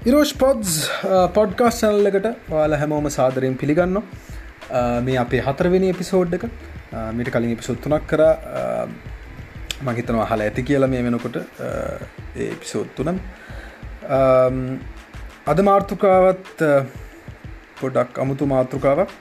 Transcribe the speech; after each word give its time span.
ඉරෝෂ් 0.00 0.30
පොඩ්ස් 0.40 0.74
podcast 1.36 1.78
channel 1.80 2.08
එකට 2.10 2.26
වාල 2.48 2.74
හැමෝම 2.82 3.06
සාදරයෙන් 3.16 3.56
පිළිගන්න 3.62 3.98
uh, 3.98 5.00
මේ 5.06 5.16
අපේ 5.22 5.42
හතරවෙනි 5.46 5.90
එපිසෝඩ් 5.94 6.36
එක. 6.36 6.44
Uh, 6.46 7.10
මිට 7.12 7.28
කලින් 7.34 7.52
එපිසොත්තුනක් 7.56 8.06
කර. 8.08 8.22
Uh, 8.22 8.86
මහිතනවා 9.84 10.28
හල 10.30 10.44
ඇති 10.46 10.64
කියලා 10.70 10.88
මේ 10.94 11.02
වෙනකොට 11.06 11.36
එපිසෝත්තුනම් 12.46 13.20
um, 14.16 14.64
අද 15.46 15.60
මාර්ථකාවත් 15.68 16.64
පොඩක් 17.82 18.24
අමුතු 18.24 18.48
මාතෘකාවක්. 18.54 19.12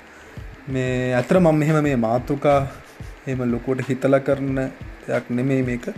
මේ 0.70 1.14
ඇතර 1.14 1.42
මම 1.42 1.62
මෙහෙම 1.64 1.84
මේ 1.84 2.00
මාතෘකා 2.08 2.60
එම 3.28 3.44
ලොකෝට 3.52 3.84
හිතල 3.90 4.22
කරන 4.22 4.56
දෙයක් 5.08 5.28
නෙමේ 5.30 5.62
මේක. 5.72 5.94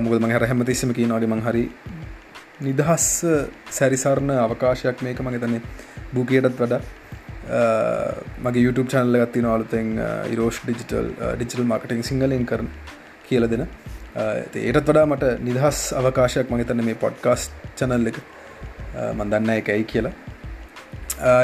මුගල් 0.00 0.20
මහර 0.20 0.50
හැමතිස්සම 0.52 0.94
කියනවාගේ 0.94 1.34
මංහරි 1.34 1.66
නිදහස් 2.60 3.06
සැරිසරණ 3.70 4.30
අවකාශයක් 4.44 5.02
මේක 5.06 5.18
මගේ 5.20 5.40
තන්නේ 5.40 5.62
බුකයටත් 6.14 6.60
වඩා. 6.60 6.80
මගේ 8.44 8.62
YouTube 8.66 8.88
චනල්ල 8.92 9.18
ගත්ති 9.22 9.42
නොලතෙන් 9.46 9.90
ඉරෝෂ් 10.32 10.60
ඩිජිටල් 10.64 11.10
ඩිජිටල් 11.36 11.66
මර්කටිං 11.72 12.02
සිංහලෙන් 12.10 12.46
කරන 12.46 12.70
කියල 13.28 13.48
දෙන. 13.52 13.66
ඒටත් 14.16 14.88
වඩා 14.88 15.06
මට 15.06 15.34
නිදහස් 15.48 15.80
අවකාශයක් 16.00 16.50
මගතන්න 16.50 16.84
මේ 16.88 16.96
පොඩ්කාස් 17.04 17.50
චනල් 17.76 18.08
එක. 18.12 18.20
මන්දන්න 19.18 19.50
එකයි 19.58 19.84
කියලා. 19.92 20.14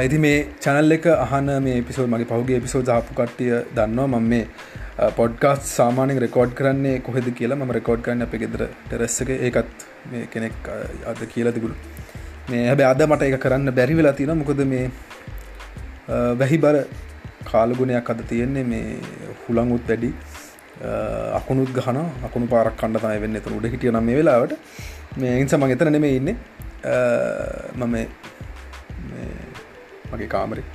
ඉති 0.06 0.18
මේ 0.18 0.38
චැනල් 0.64 0.92
එක 0.96 1.06
අහන 1.06 1.46
මේ 1.66 1.80
පිසෝල් 1.88 2.08
මගේ 2.12 2.28
පහුගේ 2.32 2.60
පිසෝ 2.64 2.82
ජාපු 2.88 3.14
කට්ටිය 3.18 3.52
දන්නවා 3.76 4.06
මම 4.08 4.26
මේ 4.32 4.42
පොඩ්කාස් 5.18 5.60
සාමානෙන් 5.76 6.18
රෙකෝඩ් 6.24 6.52
කරන්නේ 6.58 6.96
කොහෙද 7.06 7.28
කියලා. 7.38 7.56
ම 7.56 7.72
රෙකෝඩ් 7.78 8.02
කරන්න 8.06 8.24
අප 8.26 8.34
ගෙදර 8.42 8.64
ටෙරස්සක 8.88 9.30
ඒකත් 9.36 9.86
මේ 10.10 10.26
කෙනෙක් 10.32 10.68
අද 11.12 11.22
කියලා 11.32 11.54
තිබුණු. 11.56 11.76
මේ 12.50 12.66
හැබැ 12.68 12.88
අද 12.90 13.00
මට 13.08 13.22
එක 13.28 13.40
කරන්න 13.44 13.74
බැරි 13.78 13.96
වෙලා 14.00 14.12
තින 14.18 14.34
මොකද 14.42 14.60
මේ 14.72 14.84
වැහි 16.40 16.58
බර 16.64 16.76
කාලගුණයක් 17.50 18.10
අද 18.14 18.20
තියෙන්නේ 18.32 18.64
මේ 18.72 18.98
හුළංුත් 19.44 19.88
වැඩි 19.92 20.10
අකුණුත් 21.38 21.72
ගහන 21.78 22.00
අකුණු 22.28 22.50
පාරක් 22.54 22.76
කණ්ඩතය 22.82 23.16
වෙන්න. 23.24 23.40
තුර 23.46 23.56
උඩ 23.60 23.70
හිටිය 23.76 23.94
නම් 23.94 24.04
මේ 24.10 24.18
වෙලාවට. 24.20 24.52
මේ 25.22 25.40
ඉන්ස 25.44 25.56
මං 25.60 25.74
එතන 25.76 25.92
නෙමේ 25.96 26.14
ඉන්න. 26.20 26.30
මම 27.80 27.96
මගේ 30.12 30.30
කාමරේ. 30.34 30.66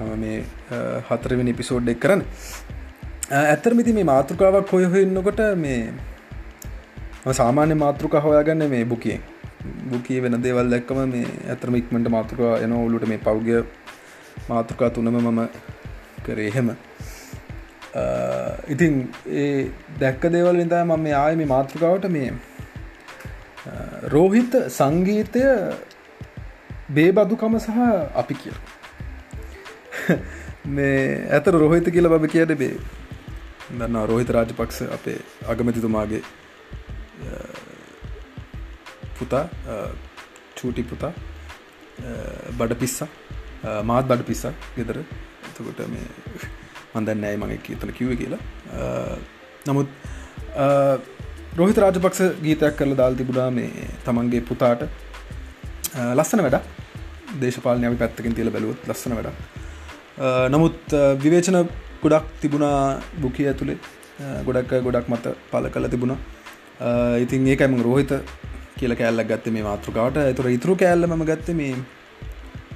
මම 0.00 0.18
මේ 0.18 0.36
හතරවෙනි 1.10 1.54
පිසෝඩ් 1.54 1.94
එක් 1.94 2.00
කරන්න. 2.00 2.26
ඇත්තරමිති 3.44 3.92
මේ 3.92 4.10
මාතෘකාවක් 4.12 4.74
හොය 4.74 4.84
හොන්නකොට 4.88 5.40
මේ 5.58 5.80
සාමාන්‍ය 7.34 7.80
මාතෘක 7.84 8.20
හොයාගන්න 8.26 8.70
මේ 8.70 8.84
බුකියෙන්. 8.86 9.24
බුකී 9.90 10.20
වෙන 10.22 10.38
දේවල් 10.42 10.70
දැක්කම 10.70 11.00
මේ 11.12 11.26
ඇතරම 11.52 11.76
ඉක්මට 11.80 12.10
මාතෘකා 12.16 12.52
එන 12.64 12.72
ඔලුට 12.74 13.06
මේ 13.08 13.20
පෞග්‍ය 13.20 13.50
මාතෘකා 14.50 14.90
තුනම 14.90 15.18
මම 15.20 15.40
කරේ 16.26 16.50
හෙම 16.50 16.70
ඉතින් 18.68 18.94
ඒ 19.42 19.70
දැක්ක 20.00 20.28
දේවල් 20.36 20.60
විඳා 20.62 20.84
මම 20.84 21.00
මේ 21.00 21.16
ආය 21.22 21.34
මේ 21.36 21.50
මාතෘකාවට 21.54 22.08
මේ 22.08 22.30
රෝහිත 24.14 24.56
සංගීතය 24.70 25.44
බේබදුකම 26.94 27.58
සහ 27.58 27.78
අපි 28.22 28.34
කිය 28.42 28.54
මේ 30.76 30.98
ඇත 31.36 31.46
රොහිත 31.54 31.88
කියල 31.94 32.08
බබ 32.12 32.30
කියද 32.34 32.52
බේ 32.62 32.74
දන්න 33.78 33.96
රෝහිත 34.10 34.30
රාජපක්ෂ 34.36 34.82
අපේ 34.96 35.18
අගමතිතුමාගේ 35.52 36.22
පුතා 39.18 39.44
චූටි 40.58 40.82
පුතා 40.92 41.12
බඩ 42.58 42.78
පිස්සා 42.82 43.08
මාත් 43.90 44.06
බඩ 44.10 44.28
පිස්සක් 44.30 44.70
ගෙදර. 44.76 44.98
එතකොට 45.48 45.80
මේ 45.94 46.06
මන්දන්න 46.94 47.26
ඇයි 47.30 47.42
මගේ 47.42 47.60
කියතන 47.66 47.92
කිව 47.98 48.14
කියලා. 48.22 48.42
නමුත් 49.66 49.88
රෝහිත 51.58 51.78
රාජපක්ෂ 51.84 52.22
ගීතයක් 52.46 52.74
කරල 52.78 52.94
දාල් 53.02 53.14
තිබුණා 53.20 53.50
මේ 53.58 53.90
තමන්ගේ 54.06 54.46
පුතාට. 54.50 54.88
ලස්සන 56.18 56.42
වැඩ 56.46 56.58
දේශපාලනය 57.42 57.92
පැත්තකින් 58.02 58.36
තියල 58.38 58.50
බැලුවත් 58.54 58.88
ලස්සන 58.90 59.16
වැඩ 59.18 59.30
නමුත් 60.54 60.96
විවේචන 61.24 61.58
ගොඩක් 62.02 62.26
තිබුණා 62.42 62.78
බුකිය 63.22 63.48
ඇතුළේ 63.50 63.78
ගොඩක් 64.46 64.72
ගොඩක් 64.86 65.08
මත 65.12 65.34
පල 65.50 65.68
කල 65.74 65.88
තිබුණා. 65.94 66.18
ඉතින් 67.24 67.46
ඒකම 67.52 67.76
රෝහිත 67.86 68.12
කියල 68.78 68.94
කෑල්ලක් 69.00 69.28
ගත්ත 69.30 69.52
මේ 69.56 69.66
මාතෘකාවට. 69.68 70.16
ඇතුර 70.22 70.48
ඉතුරු 70.56 70.76
කෑල්ල 70.82 71.06
ම 71.06 71.24
ගත්ත 71.30 71.54
මේ 71.60 71.74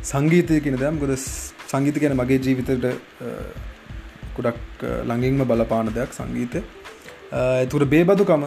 සංගීතය 0.02 0.60
කියෙන 0.64 0.78
දම් 0.82 0.98
ගොද 1.02 1.12
සංගීත 1.72 2.00
ගැන 2.02 2.16
මගේ 2.20 2.40
ජීවිතයට 2.46 2.84
කුඩක් 4.36 4.84
ළඟින්ම 5.08 5.44
බලපාන 5.50 5.92
දෙයක් 5.98 6.12
සංගීතය. 6.18 6.62
ඇතුර 7.32 7.84
බේබදුකම 7.94 8.44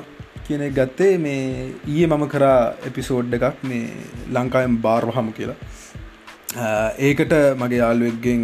කියන 0.48 0.64
ගත්තේ 0.78 1.14
මේ 1.26 1.44
ඊයේ 1.88 2.08
මම 2.08 2.26
කරා 2.34 2.58
එපිසෝඩ් 2.90 3.36
එකක් 3.38 3.64
මේ 3.70 3.86
ලංකායම් 4.36 4.74
බාර්වහම 4.86 5.30
කියලා. 5.38 5.60
ඒකට 6.56 7.34
මගේ 7.62 7.80
යාළුවෙක්ගෙන් 7.84 8.42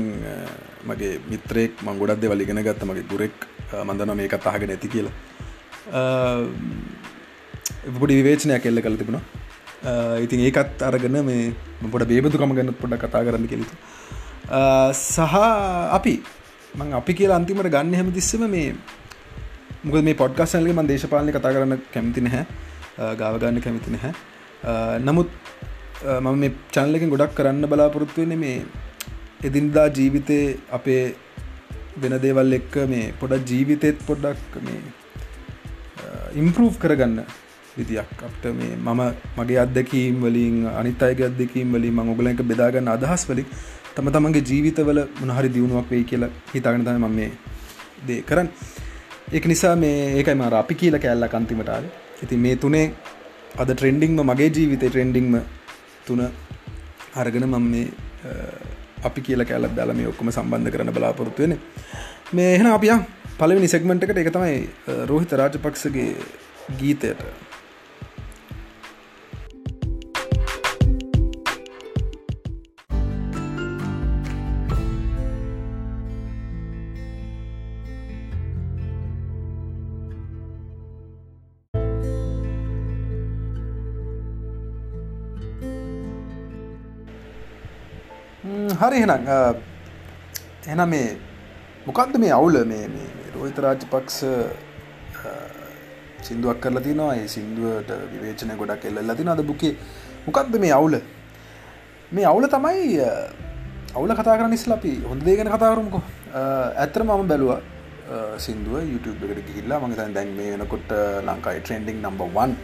මගේ 0.89 1.19
මිත්‍රයෙක් 1.31 1.73
මං 1.85 1.99
ගොඩක් 2.01 2.21
දෙවල් 2.23 2.41
ඉගෙන 2.45 2.63
ගත්ත. 2.67 2.81
මගේ 2.89 3.09
ගුරෙක් 3.11 3.37
මන්දන 3.87 4.15
මේකත් 4.21 4.47
අහගෙන 4.51 4.73
ඇති 4.75 4.87
කියලා. 4.95 5.13
පොඩි 7.99 8.17
විවේචනයක් 8.19 8.65
එල්ල 8.69 8.81
කළ 8.85 8.97
තිබුණා. 9.01 9.23
ඉතින් 10.25 10.39
ඒකත් 10.47 10.81
අරගන්න 10.89 11.19
මේ 11.29 11.53
පොට 11.91 12.07
බේබතුකම 12.11 12.55
ගන්නත් 12.57 12.79
පොඩ 12.81 12.95
කතා 13.03 13.21
කරන්න 13.27 13.47
කෙලිතු 13.51 13.75
සහ 14.93 15.35
අපි 15.97 16.15
මං 16.79 16.89
අපි 17.01 17.13
කියලා 17.19 17.37
අන්තිමට 17.41 17.69
ගන්න 17.75 17.93
හැම 17.99 18.09
තිස්සම 18.17 18.43
මේ 18.55 18.73
මුකද 19.85 20.03
මේ 20.07 20.17
පොඩ්කස්සල්ගේ 20.23 20.75
මන් 20.77 20.89
දේශපාලනය 20.91 21.31
කතා 21.37 21.53
කරන්න 21.55 21.79
කැමති 21.93 22.25
නැහැ. 22.25 22.45
ගාවගන්න 23.21 23.61
කැමති 23.65 23.95
නැහැ. 23.95 24.13
නමුත් 25.07 25.29
මම 26.01 26.37
මේ 26.41 26.51
චනලකින් 26.71 27.09
ගොඩක් 27.09 27.33
කරන්න 27.37 27.65
බලාපොරොත්තුවෙන 27.71 28.33
මේ 28.39 28.59
එදින්දා 29.47 29.87
ජීවිතය 29.97 30.37
අපේ 30.71 31.03
වෙන 32.01 32.15
දේවල් 32.25 32.57
එක්ක 32.59 32.75
මේ 32.93 33.11
පොඩක් 33.19 33.49
ජීවිතෙත් 33.51 33.99
පොඩ්ඩක් 34.07 34.55
මේ 34.67 34.79
ඉම්පරූව් 36.41 36.77
කරගන්න 36.83 37.19
විදියක්. 37.77 38.13
අපට 38.27 38.45
මේ 38.59 38.77
මම 38.77 39.01
මගේ 39.37 39.59
අත්දැකීම් 39.65 40.23
වලින් 40.23 40.55
අනිත් 40.79 41.03
අයගේ 41.03 41.27
අත්දැකීම් 41.29 41.75
වලින් 41.75 41.93
මං 41.97 42.13
ඔගලන් 42.15 42.31
එක 42.31 42.45
බෙදාගන්න 42.53 42.89
අදහස් 42.95 43.27
වලින් 43.29 43.51
තම 43.95 44.09
තමන්ගේ 44.15 44.47
ජීවිතවල 44.49 45.03
මොනහරි 45.21 45.53
දියුණුවක් 45.55 45.91
වෙයි 45.93 46.09
කියලා 46.11 46.33
හිතාගෙන 46.55 46.87
තමයි 46.87 47.03
මම 47.03 47.15
මේ 47.19 47.31
දේ 48.07 48.21
කරන්න. 48.21 48.49
ඒක 49.35 49.45
නිසා 49.51 49.75
මේ 49.75 49.95
ඒකයි 50.17 50.39
මාර 50.41 50.53
අපි 50.63 50.81
කියලා 50.81 51.03
කෑල්ල 51.05 51.31
කන්තිමටාල 51.35 51.85
ඉතින් 52.23 52.39
මේ 52.47 52.55
තුනේ 52.55 52.87
අද 53.61 53.69
ට්‍රෙන්ඩිංම 53.71 54.27
මගේ 54.31 54.51
ජීවිතය 54.57 54.85
ට්‍රෙන්ඩිංම 54.89 55.33
තුන 56.09 56.21
අරගෙන 57.15 57.47
මම 57.47 57.65
මේ 57.71 57.87
අපි 59.03 59.21
කියල 59.27 59.45
කෑලක් 59.45 59.75
දාලා 59.77 59.97
මේ 59.99 60.11
ඔක්කොම 60.11 60.31
සම්බන්ධ 60.31 60.73
කරන 60.73 60.93
බලාපොරොත්තුවෙන 60.95 61.55
මේ 62.33 62.49
එහෙන 62.55 62.71
අපිය 62.71 62.95
පලවෙනි 63.39 63.69
සෙක්මෙන්ට් 63.73 64.05
එකට 64.05 64.23
එක 64.23 64.31
තමයි 64.35 64.57
රෝහිත 65.11 65.37
රාජපක්ෂගේ 65.41 66.09
ගීතයට. 66.79 67.21
හරි 88.79 88.99
හෙනම් 89.03 89.25
එන 90.71 90.81
මේ 90.91 91.07
මොකක්ද 91.87 92.13
මේ 92.23 92.31
අවුල? 92.35 92.57
මේ 92.71 92.83
රෝහිත 93.33 93.57
රාජපක්ෂ 93.65 94.19
සිින්දුවක් 96.27 96.59
කරලා 96.63 96.83
තිනවා 96.85 97.15
ඒ 97.15 97.25
සිින්දුවට 97.33 97.89
විවේචනය 98.11 98.55
ගොඩක් 98.61 98.85
එල්ල 98.89 99.11
තින 99.19 99.31
අද 99.33 99.41
බුකේ. 99.49 99.73
මොකක්ද 100.27 100.55
මේ 100.63 100.71
අවුල? 100.77 100.95
මේ 102.15 102.25
අවුල 102.31 102.47
තමයි 102.53 103.01
අවුල 103.97 104.13
කතා 104.19 104.37
කර 104.39 104.47
නිස්ල 104.53 104.75
අපි 104.77 104.93
හොඳදේ 105.09 105.35
ගැන 105.39 105.51
කතාකරමුකෝ 105.55 106.03
ඇත්තර 106.83 107.03
මම 107.03 107.27
බැලවා 107.33 107.59
සිින්දුව 108.45 108.79
YouTube 108.93 109.27
එකට 109.27 109.43
ගිහිල්ලා. 109.49 109.81
මගේ 109.83 110.07
දැන් 110.19 110.31
මේ 110.39 110.55
වෙනකොට 110.55 110.95
ලංකායි 111.27 111.65
ට්‍රෙන්ඩිං 111.65 111.99
නම්බවන් 112.05 112.55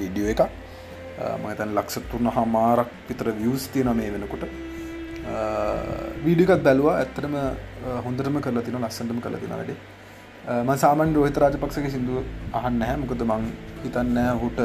විඩියෝ 0.00 0.32
එකක්. 0.32 0.42
මතන් 1.44 1.76
ලක්ෂ 1.76 2.08
තුන්න 2.10 2.32
හමාරක් 2.38 2.90
විතර 3.10 3.28
වියස් 3.42 3.68
තියන 3.76 3.92
මේ 4.00 4.10
වෙනකොට. 4.16 4.48
වීඩිකත් 6.24 6.62
බැලවා. 6.66 6.94
ඇත්තටම 7.00 7.34
හොඳටම 8.06 8.36
කරලා 8.44 8.64
තින 8.68 8.78
ලස්සටම 8.82 9.18
කල 9.24 9.36
තින 9.42 9.52
වැඩේ. 9.56 9.78
ම 10.66 10.70
සාමන් 10.84 11.14
රෝහිත 11.16 11.36
රාජපක්ෂක 11.42 11.86
සිින්දුව 11.94 12.18
අහන්න 12.60 12.82
හැ 12.88 12.96
මොකද 13.02 13.22
මං 13.26 13.44
හිතන්න 13.82 14.18
හුට 14.42 14.60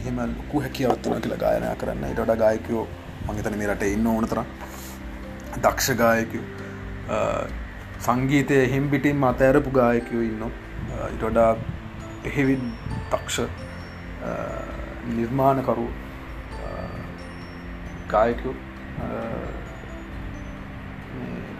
එහෙම 0.00 0.18
ලොකු 0.36 0.60
හැකියවත්වන 0.66 1.22
කියලා 1.24 1.40
ගායනය 1.44 1.66
කරන්න. 1.80 2.04
ටඩ 2.12 2.38
ගායකයෝ 2.44 2.84
මගේතන 3.26 3.58
මේ 3.62 3.70
රට 3.72 3.90
ඉන්න 3.96 4.06
ඕනතර 4.12 4.40
දක්ෂ 5.64 5.88
ගායකයෝ. 6.02 6.44
සංගීතය 8.06 8.58
හෙම්බිටින් 8.74 9.24
අතඇරපු 9.32 9.70
ගායකයෝ 9.80 10.22
ඉන්න 10.28 10.42
ඉටඩා 11.14 11.50
පෙහෙවින් 12.24 12.64
තක්ෂ 13.12 13.38
නිර්මාණකරු 15.16 15.86
ගායකයෝ. 18.14 18.56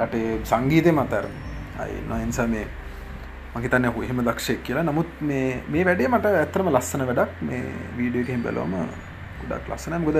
රටේ 0.00 0.40
සංගීතය 0.44 0.92
මතර 0.92 1.26
අයි 1.84 2.02
නොයින්සා 2.08 2.46
මේ 2.46 2.66
මහිතන්න 3.54 3.86
හු 3.94 4.02
එහෙම 4.02 4.22
දක්ෂයක් 4.28 4.62
කියලා. 4.66 4.84
නමුත් 4.90 5.10
මේ 5.20 5.62
මේ 5.68 5.84
වැඩේ 5.84 6.08
මට 6.08 6.26
ඇත්තරම 6.42 6.68
ලස්සන 6.74 7.06
වැඩක්. 7.10 7.42
මේ 7.42 7.62
වීඩියෝකෙන් 7.96 8.42
බැලෝම 8.42 8.74
ගොඩක් 9.40 9.68
ලස්සන 9.72 10.04
ගොද 10.08 10.18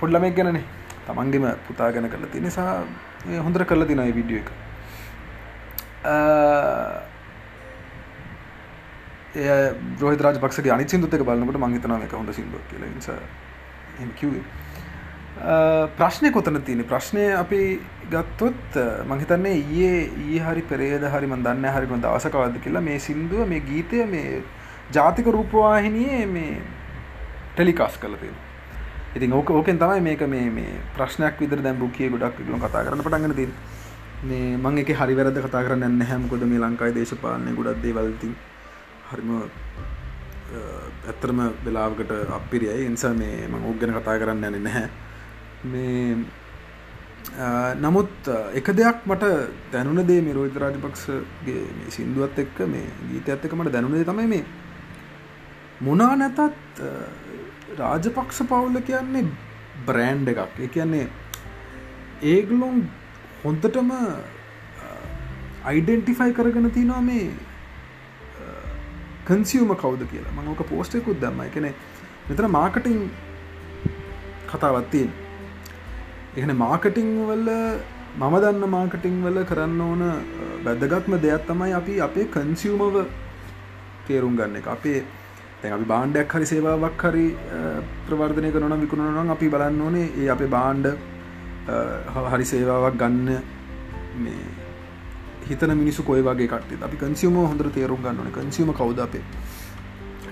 පොඩ්ලමෙක් 0.00 0.36
ගැනනේ. 0.36 0.64
තමන්ගෙම 1.06 1.46
පුතා 1.68 1.92
ගැන 1.92 2.10
කරලා 2.10 2.32
තිය 2.32 2.42
නිසා 2.48 2.72
හොඳර 3.46 3.64
කරලා 3.64 3.88
තිනයි 3.90 4.14
විඩියෝ 4.18 4.42
එක. 4.42 4.50
ඒ 9.34 9.74
රෝහිත 10.00 10.20
රාජපක්ෂගේ 10.26 10.72
අනි 10.74 10.88
සිදුත් 10.88 11.14
එක 11.14 11.24
බලන්නකට 11.28 11.58
මංහිතනාව 11.64 12.02
එක 12.06 12.12
හොඳ 12.20 12.30
සිදුවක් 12.38 12.64
කියල. 12.70 12.84
නිසා 12.94 13.18
කිවේ 14.14 14.44
ප්‍රශ්නය 15.96 16.30
කොතන 16.30 16.60
තියෙන 16.62 16.84
ප්‍රශ්නය 16.84 17.24
අපි 17.34 17.80
ගත්තොත් 18.10 18.78
මහිතන්නේ 19.06 19.56
ඒ 19.80 20.10
ඒ 20.26 20.38
හරි 20.40 20.62
පෙරේද 20.64 21.08
හරි 21.08 21.26
මදන්න 21.28 21.66
හරිම 21.70 21.98
දවසකවද 21.98 22.60
කියලා 22.60 22.82
මේ 22.82 22.98
සින්දුව 23.00 23.48
මේ 23.48 23.60
ගීතය 23.62 24.04
මේ 24.06 24.42
ජාතික 24.92 25.26
රූපවාහිනයේ 25.28 26.26
මේ 26.28 26.56
ටෙලිකාස් 27.54 27.96
කල 27.98 28.16
තියෙන 28.16 28.36
ඉතින් 29.14 29.32
ඕක 29.32 29.50
ඕකෙන් 29.52 29.78
තමයි 29.78 30.00
මේක 30.00 30.26
මේ 30.26 30.50
මේ 30.50 30.76
ප්‍රශ්නයක් 30.94 31.40
විදර 31.40 31.62
දැම් 31.62 31.78
බුකිය 31.78 32.08
ගොඩක් 32.08 32.38
ලො 32.46 32.58
කතා 32.58 32.84
කරන්න 32.84 33.02
පටන්ගෙන 33.02 33.34
තින් 33.34 33.52
මේ 34.24 34.56
මං 34.56 34.78
එක 34.78 34.94
හරි 34.94 35.14
වැරද 35.14 35.40
කතා 35.40 35.62
කරන්න 35.62 36.00
හැමකොද 36.04 36.44
මේ 36.44 36.60
ලංකායි 36.60 36.94
දේශපාලනය 36.94 37.54
ගොඩක් 37.54 37.82
දේවල්තින් 37.82 38.34
හරිම 39.10 39.32
ඇත්තරම 41.08 41.40
වෙලාවකට 41.64 42.12
අපිරියයි 42.38 42.86
එනිසා 42.90 43.14
මේ 43.22 43.48
මං 43.48 43.66
ඕක් 43.68 43.78
ගැන 43.80 43.94
කතා 43.98 44.16
කරන්න 44.22 44.44
යන 44.48 44.62
නැහැ. 44.68 44.88
මේ 45.72 46.16
නමුත් 47.82 48.28
එක 48.60 48.66
දෙයක් 48.78 49.06
මට 49.10 49.24
දැනුන 49.72 50.02
දේ 50.10 50.20
මේ 50.26 50.34
රෝහිත 50.38 50.56
රාජපක්ෂගේ 50.64 51.62
මේ 51.78 51.94
සින්දුවත් 51.96 52.38
එක්ක 52.44 52.58
මේ 52.74 52.86
ගීතයත් 53.10 53.46
එක්ක 53.46 53.54
මට 53.58 53.72
දැනුනේ 53.76 54.04
තමයි 54.10 54.28
මේ 54.34 54.44
මොනා 55.88 56.14
නැතත් 56.22 56.82
රාජපක්ෂ 57.78 58.42
පවුල 58.50 58.76
කියන්නේ 58.88 59.24
බ්‍රෑන්් 59.86 60.28
එකක්. 60.32 60.58
ඒ 60.64 60.68
කියන්නේ 60.76 61.06
ඒගලොන් 62.32 62.76
හොන්තටම 63.44 63.90
අයිඩෙන්ටිෆයි 65.70 66.32
කරගෙන 66.36 66.70
තිනවා 66.76 67.00
මේ 67.08 67.24
කන්සියම 69.28 69.74
කවද 69.82 70.02
කියලා. 70.12 70.36
මංක 70.36 70.62
පෝස්ටයකුත් 70.70 71.20
දම්ම. 71.22 71.40
එකන 71.48 71.66
මෙතන 72.28 72.50
මාකටිං 72.58 73.00
කතාවත්තියෙන් 74.50 75.10
එහන 76.40 76.52
මාකටිං 76.64 77.10
වල 77.30 77.48
මම 78.20 78.34
දන්න 78.44 78.64
මාකටිං 78.76 79.16
වල 79.24 79.38
කරන්න 79.50 79.80
ඕන 79.88 80.02
වැදගත්ම 80.66 81.14
දෙයක් 81.24 81.48
තමයි 81.50 81.72
අපි 81.80 81.94
අපේ 82.06 82.26
කන්සියමව 82.36 82.96
තේරුම් 84.06 84.36
ගන්න 84.38 84.56
එක. 84.60 84.68
අපේ 84.76 85.00
තැ 85.62 85.72
අපි 85.76 85.86
බාණ්ඩයක් 85.92 86.32
හරි 86.34 86.46
සේවාවක් 86.52 87.02
හරි 87.08 87.26
ප්‍රවර්ධනය 88.06 88.50
කරන 88.54 88.74
විකුණනම් 88.84 89.30
අපි 89.36 89.48
බලන්න 89.54 89.82
ඕනේ 89.86 90.08
ඒ 90.22 90.28
අපේ 90.34 90.50
බාණ්ඩ 90.56 90.86
හරි 92.32 92.46
සේවාවක් 92.52 92.96
ගන්න 93.02 93.28
මේ 94.24 94.61
හිතන 95.52 95.74
මිනිසු 95.82 96.08
කොයි 96.10 96.22
වගේ 96.28 96.48
කටේ 96.54 96.84
අපි 96.88 97.02
කන්සියම 97.02 97.36
හොඳර 97.42 97.68
තේරුම් 97.78 98.00
ගන්නන 98.06 98.32
කන්සියම 98.38 98.72
කවද 98.80 99.04
අපේ? 99.06 99.24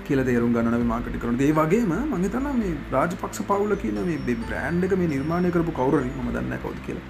කියල 0.07 0.23
තේරුම් 0.29 0.53
ගන්න 0.55 0.87
මාකට 0.93 1.17
කරන 1.23 1.41
ඒ 1.47 1.53
වගේම 1.59 1.93
මහිතන 2.13 2.47
මේ 2.61 2.71
රාජපක්ෂ 2.95 3.43
පවුල 3.51 3.75
කියන 3.83 3.99
මේ 4.09 4.37
බ්‍රෑන්් 4.45 4.85
එක 4.87 4.95
මේ 5.03 5.11
නිර්මාණය 5.15 5.51
කරපු 5.57 5.75
කවුර 5.81 6.01
ම 6.05 6.31
දන්න 6.37 6.57
කවද 6.65 6.79
කියලා. 6.87 7.05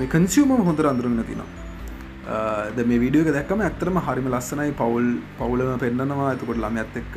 මේ 0.00 0.12
කන්සියම 0.14 0.52
හොඳර 0.68 0.86
අඳරුන්න 0.92 1.24
තිනවා. 1.30 1.48
ද 2.76 2.86
මේ 2.90 3.02
විඩියෝක 3.04 3.32
දැක්කම 3.38 3.64
ඇත්තරම 3.66 3.98
හරිම 4.06 4.30
ලස්සනයි. 4.34 4.70
පවුල් 4.82 5.10
පවුලම 5.40 5.74
පෙන්න්නනවා 5.84 6.30
ඇතකොට 6.30 6.62
ළම 6.64 6.80
ඇත් 6.84 6.96
එක්ක 7.02 7.14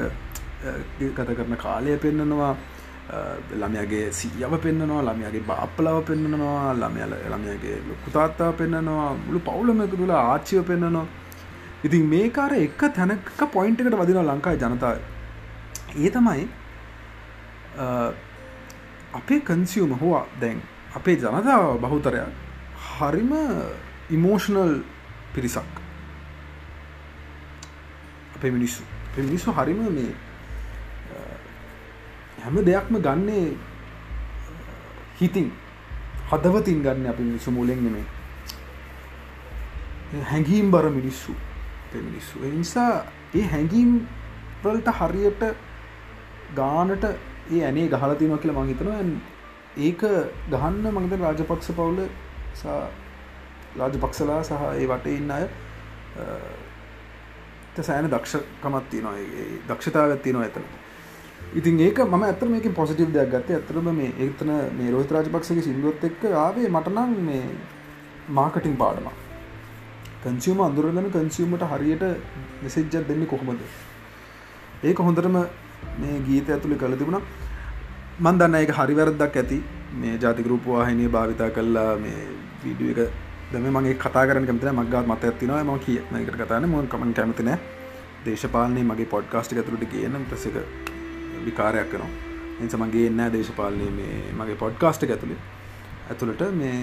ගත 1.18 1.30
කරන 1.38 1.56
කාලය 1.66 1.98
පෙන්න්නනවා 2.06 2.54
ළමයගේ 3.54 4.12
සීයව 4.12 4.54
පෙන්න්නනවා 4.66 5.02
ළමයගේ 5.04 5.48
බාප්පලාව 5.48 6.04
පෙන්න්නනවා 6.04 6.74
ළමයල 6.74 7.16
ළමයගේ 7.32 7.78
ලොකුතාත්තා 7.88 8.52
පෙන්න්නනවා 8.54 9.10
මුළු 9.24 9.40
පවුලමක 9.42 9.96
තුළ 9.96 10.14
ආච්චිව 10.18 10.64
පෙන්න්නනවා 10.64 11.08
ඉතින් 11.82 12.04
මේකාර 12.06 12.52
එක 12.54 12.82
තැනක 12.92 13.24
පොයින්ට 13.48 13.80
එකට 13.80 13.96
වදින 13.96 14.20
ලංකායි 14.22 14.60
ජනතාව. 14.60 15.00
ඒ 15.96 16.10
තමයි 16.10 16.48
අපේ 19.14 19.40
කන්සියුම 19.42 19.96
හෝවා 19.96 20.26
දැන් 20.42 20.62
අපේ 20.96 21.16
ජනතාව 21.16 21.80
බහුතරයක් 21.80 22.28
හරිම 22.90 23.32
ඉමෝෂනල් 24.10 24.84
පිරිසක්. 25.34 25.72
අපේ 28.36 28.52
මිනිස්සු. 28.52 28.84
මිනිස්සු 29.18 29.52
හරිම 29.52 29.80
මේ 29.90 30.12
හැම 32.44 32.56
දෙයක්ම 32.66 32.96
ගන්නේ 33.08 33.48
හිතින්. 35.20 35.52
හදවතින් 36.32 36.84
ගන්න 36.84 37.10
අපි 37.12 37.24
මිනිස්සු 37.24 37.52
මුලෙන් 37.52 37.84
නෙමේ 37.84 38.06
හැඟීම් 40.24 40.72
බර 40.72 40.90
මිනිස්සු. 40.90 41.34
මිනිස්සු. 41.94 42.40
නිසා 42.56 43.06
ඒ 43.36 43.46
හැඟීම් 43.48 44.08
වලට 44.64 44.90
හරියට 45.00 45.44
ගානට 46.56 47.04
ඒ 47.52 47.62
ඇනේ 47.66 47.88
ගහලතිනව 47.90 48.38
කියලා 48.38 48.64
මංහිතනවා 48.64 49.04
ඒක 49.80 50.02
ගහන්න 50.52 50.86
මඟද 50.94 51.22
රාජපක්ෂ 51.22 51.72
පවුල 51.72 52.00
රාජපක්ෂලා 53.78 54.42
සහ 54.44 54.66
ඒ 54.72 54.88
වටේ 54.88 55.16
ඉන්න 55.20 55.32
අය 55.32 55.46
සෑන 57.82 58.12
දක්ෂකමත් 58.12 58.90
තිනවා 58.90 59.18
දක්ෂතාවත්ති 59.70 60.34
නවා 60.34 60.46
ඇතන 60.48 60.66
ඉතින් 61.56 61.80
ඒක 61.80 62.00
ම 62.02 62.24
ඇතර 62.24 62.48
මේක 62.48 62.70
පොසිටිව් 62.74 63.10
දෙයක් 63.12 63.32
ගත්තේ 63.32 63.58
ඇතරම 63.58 63.90
මේ 63.94 64.12
ඒතන 64.20 64.52
මේ 64.78 64.92
රෝහිත 64.92 65.12
රාජපක්ෂගේ 65.12 65.64
සිින්දුවත් 65.64 66.04
එක්ක 66.04 66.30
ආවේ 66.36 66.70
මටනං 66.70 67.18
මේ 67.24 67.44
මාකටිං 68.32 68.78
පාඩමක් 68.78 69.28
කන්සියම 70.22 70.60
අඳුරගෙන 70.62 71.06
කන්සියමට 71.12 71.64
හරියට 71.72 72.04
මෙසෙජ්ජත් 72.64 73.08
දෙන්නේ 73.08 73.28
කොහොමද? 73.28 73.62
ඒක 74.84 74.98
හොඳටම 75.00 75.38
මේ 75.98 76.20
ගීත 76.28 76.50
ඇතුළි 76.50 76.76
කළ 76.76 76.98
තිබුණ. 76.98 77.22
මන් 78.20 78.40
දන්න 78.40 78.58
එක 78.58 78.74
හරිවැරදක් 78.74 79.38
ඇති. 79.38 79.60
මේ 79.96 80.18
ජාති 80.18 80.44
ගරුපවාහිනය 80.44 81.08
භාවිතා 81.10 81.50
කල්ලා 81.50 81.96
මේ 81.98 82.20
වීඩිය 82.64 82.92
එක. 82.94 83.00
දම 83.52 83.72
මගේ 83.78 83.96
කතා 83.96 84.28
කරන 84.28 84.46
කමතන 84.46 84.76
මක්ගත් 84.76 85.06
මත 85.08 85.24
ඇතිනවා 85.24 85.64
ම 85.64 85.74
කිය 85.80 85.98
එකට 86.20 86.38
කතාන 86.38 86.68
ම 86.68 86.78
කමන් 86.88 87.14
කැමතින 87.14 87.52
දේශපාලනය 88.26 88.84
මගේ 88.84 89.12
පොඩ්කාස්ටි 89.16 89.58
ඇතුළට 89.58 89.90
කියන 89.90 90.24
ප්‍රසික 90.30 90.58
විකාරයක් 91.46 91.90
කනවා 91.92 92.12
එනිස 92.60 92.78
මගේ 92.78 93.08
එන්න 93.08 93.24
දේශපාලනය 93.34 93.90
මේ 93.94 94.20
මගේ 94.34 94.58
පොඩ්කාස්ට 94.58 95.04
ඇතුළේ 95.06 95.42
ඇතුළට 96.10 96.46
මේ 96.54 96.78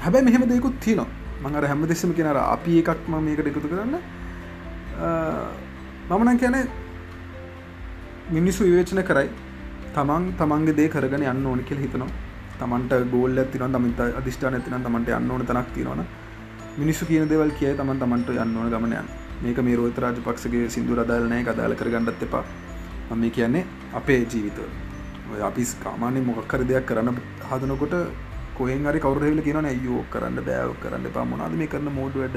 හැබැයි 0.00 0.26
මෙහෙම 0.26 0.48
දෙකුත් 0.48 0.76
තිනවා 0.80 1.08
මඟර 1.38 1.64
හැම 1.64 1.82
දෙෙසම 1.82 2.12
කෙනර 2.12 2.36
අපි 2.36 2.74
එකක්ම 2.82 3.14
මේකට 3.20 3.48
එකතු 3.50 3.68
කරන්න. 3.68 3.96
මමන 6.10 6.38
කියැන 6.38 6.68
මිනිස්සු 8.30 8.64
විවේචන 8.64 9.02
කරයි. 9.02 9.28
තමන් 9.94 10.24
තමන්ගේ 10.38 10.76
දේ 10.76 10.88
කරගෙන 10.88 11.24
යන්න 11.24 11.46
ඕනි 11.46 11.64
කෙල් 11.64 11.78
හිතනවා. 11.78 12.08
තමන්ට 12.58 13.10
ගෝල් 13.12 13.38
ඇතින 13.38 13.66
තමන්ත 13.68 14.00
අධිෂ්ඨාන 14.20 14.54
ඇතින 14.54 14.78
තමන්ට 14.78 15.08
යන්න 15.10 15.30
ඕන 15.30 15.46
තනක් 15.46 15.74
තියෙනවන 15.74 16.04
මිනිස්සු 16.78 17.04
කියන 17.06 17.28
දෙවල් 17.28 17.52
කිය 17.58 17.74
තමන් 17.74 18.00
තමන්ට 18.00 18.32
යන්න 18.36 18.56
ඕන 18.56 18.72
ගමනයන් 18.72 19.12
මේක 19.42 19.60
මේ 19.60 19.76
රෝත 19.76 19.98
රාජ 19.98 20.22
පක්ෂගේ 20.24 20.70
සිින්දු 20.70 20.96
රදාලනය 20.96 21.42
කදාල 21.44 21.76
කර 21.76 21.92
ගණ්ඩත් 21.92 22.26
එපා. 22.28 22.44
මම 23.10 23.18
මේ 23.20 23.30
කියන්නේ 23.30 23.64
අපේ 23.94 24.20
ජීවිත. 24.32 24.58
අපි 25.48 25.64
කාමානය 25.84 26.20
මොකක්කර 26.28 26.60
දෙයක් 26.70 26.86
කරන්න 26.88 27.18
හදනකොට 27.50 27.94
කොහෙන් 28.58 28.86
හරි 28.86 29.00
කවරහෙල 29.04 29.40
කියන 29.46 29.68
යෝ 29.84 30.04
කරන්න 30.12 30.38
බෑව 30.48 30.72
කරන්න 30.82 31.06
පා 31.16 31.24
මොනාද 31.24 31.54
මේ 31.60 31.70
කරන 31.74 31.88
මෝඩ 31.98 32.16
වැඩ? 32.22 32.36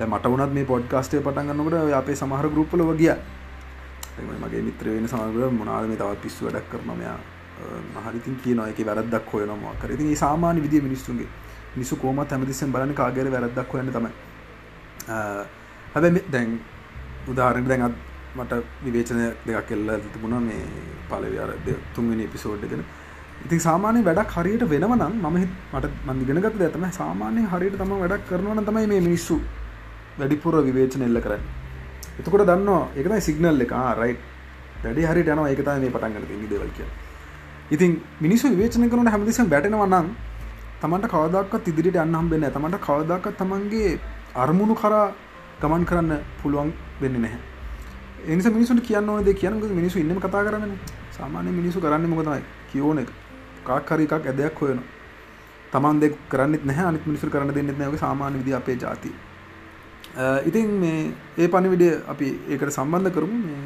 මට 0.00 0.24
වනත් 0.32 0.52
මේ 0.56 0.66
පොඩ්කාස්ටේ 0.72 1.20
පටන්ගන්නකට 1.26 1.94
අපේ 2.00 2.16
සමහර 2.22 2.48
ගරුප්පල 2.54 2.82
වගිය. 2.90 3.14
මගේ 4.42 4.62
මිත්‍ර 4.68 4.86
වෙන 4.94 5.08
සමග 5.08 5.52
මොනාද 5.60 5.86
මේ 5.90 6.00
තවත් 6.00 6.20
පිස්සු 6.24 6.44
වැඩක් 6.46 6.68
කරනමයා 6.72 7.16
මහරිතින් 7.96 8.36
කියනවා 8.44 8.68
එක 8.72 8.80
වැරදක් 8.88 9.32
හොයනවා 9.32 9.74
කර 9.80 9.90
ඉතින් 9.96 10.16
සාමාන්‍ය 10.24 10.62
විදිිය 10.66 10.82
මිනිස්සුන්ගේ. 10.88 11.28
මිසු 11.76 11.96
කෝමත් 11.96 12.30
හැමතිස්සෙන් 12.30 12.72
බලන 12.74 12.94
කාගර 12.94 13.28
වැරදක් 13.34 13.72
හොයන්න 13.74 13.92
තමයි. 13.96 14.10
හැබැ 15.94 16.22
දැන් 16.34 16.50
උදාහරණ 17.32 17.68
දැන් 17.70 17.94
මට 18.34 18.52
විවේචන 18.84 19.22
දෙයක් 19.46 19.66
කෙල්ල 19.68 19.88
තිබුණ 20.12 20.36
මේ 20.42 20.60
පලවයාර 21.08 21.50
තුන්වෙනි 21.94 22.24
එපිසෝඩ්ගෙන 22.24 22.84
ඉතින් 23.44 23.60
සාමාන්‍ය 23.60 24.00
වැඩක් 24.02 24.34
හරියට 24.36 24.64
වෙනවනම් 24.66 25.14
මම 25.22 25.38
මට 25.72 25.86
මන්දිගෙනගත 26.08 26.60
ඇතම 26.60 26.86
සාමාන්‍යයෙන් 26.92 27.48
හරියට 27.48 27.76
තම 27.78 27.92
වැඩක් 27.94 28.24
කරනවන 28.28 28.64
තමයි 28.64 28.86
මේ 28.86 29.00
මිනිස්සු 29.00 29.36
වැඩිපුර 30.18 30.54
විවේචන 30.60 31.02
එල්ල 31.02 31.20
කරන්න. 31.20 31.42
එතකොට 32.18 32.44
දන්නවා 32.46 32.82
එකතයි 32.96 33.20
සිගනල් 33.20 33.64
එක. 33.66 33.74
රයි 34.00 34.14
වැඩි 34.84 35.02
හරි 35.04 35.22
යන 35.26 35.42
ඒකතයි 35.42 35.78
මේ 35.78 35.90
පටන්ගට 35.90 36.32
නිදවල් 36.34 36.70
කිය 36.76 36.90
ඉතින් 37.70 38.00
මිනිස්සු 38.20 38.46
විවේචන 38.48 38.88
කරන 38.90 39.12
හැමදිසම් 39.14 39.46
බැටෙනවනම් 39.48 40.08
තමන්ට 40.82 41.06
කවදක්ත් 41.08 41.68
ඉදිරිට 41.68 42.02
අන්නම් 42.04 42.30
වෙන්න 42.30 42.50
තමන්ට 42.50 42.84
කවදක්ත් 42.86 43.38
තමන්ගේ 43.38 43.92
අරමුණු 44.36 44.74
කරා 44.74 45.06
ගමන් 45.60 45.84
කරන්න 45.84 46.12
පුළුවන් 46.40 46.70
වෙන්න 47.00 47.18
නැහැ. 47.18 47.51
එනිස 48.26 48.46
මිනිසුට 48.46 48.80
කියන්න 48.80 49.08
ඕනද 49.08 49.28
කියන්න 49.34 49.60
මිනිසු 49.74 49.98
ඉන්නම 49.98 50.20
කතා 50.20 50.44
කරන්න? 50.44 50.72
සාමාන්‍ය 51.12 51.50
මිනිසු 51.52 51.80
කරන්න 51.80 52.08
මොකතයි 52.08 52.42
කියෝන 52.72 52.98
එක. 52.98 53.10
කාක්කරි 53.64 54.04
එකක් 54.04 54.26
ඇදයක් 54.26 54.60
හොයන 54.60 54.80
තමන් 55.72 56.00
දෙක් 56.00 56.14
කරන්නෙත් 56.28 56.64
නැහැ 56.64 56.86
අනිත් 56.86 57.06
මිනිසු 57.06 57.30
කරන්න 57.30 57.54
දෙන්නෙත් 57.54 57.78
නැව 57.78 57.96
සාමාන්‍ය 57.96 58.38
විදි 58.38 58.54
අපේ 58.54 58.76
ජාති. 58.76 59.12
ඉතින් 60.46 60.70
මේ 60.76 61.14
ඒ 61.38 61.48
පණිවිඩය 61.48 61.88
අපි 62.06 62.28
ඒකට 62.48 62.70
සම්බන්ධ 62.70 63.10
කරමු. 63.10 63.38
මේ 63.40 63.62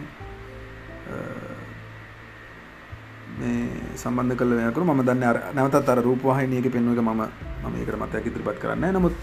මේ 3.38 3.68
සම්බන්ධ 3.96 4.36
කල 4.36 4.52
යකරු 4.62 4.84
ම 4.86 5.02
දන්න 5.02 5.24
නැවතත් 5.54 5.88
අර 5.88 6.00
රූපවාහිනියක 6.00 6.72
පෙන්ුව 6.72 6.94
එක 6.94 7.02
ම 7.02 7.12
ම 7.64 7.74
ඒකට 7.74 7.96
මතයක් 7.96 8.26
ඉදිරිපත් 8.26 8.58
කරන්න 8.58 8.88
නමුත් 8.92 9.14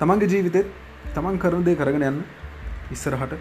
තමන්ගේ 0.00 0.28
ජීවිතෙත් 0.28 0.66
තමන් 1.14 1.38
කරන 1.38 1.64
දේ 1.64 1.76
කරගෙන 1.76 2.02
යන්න 2.02 2.20
ඉස්සරහට 2.90 3.38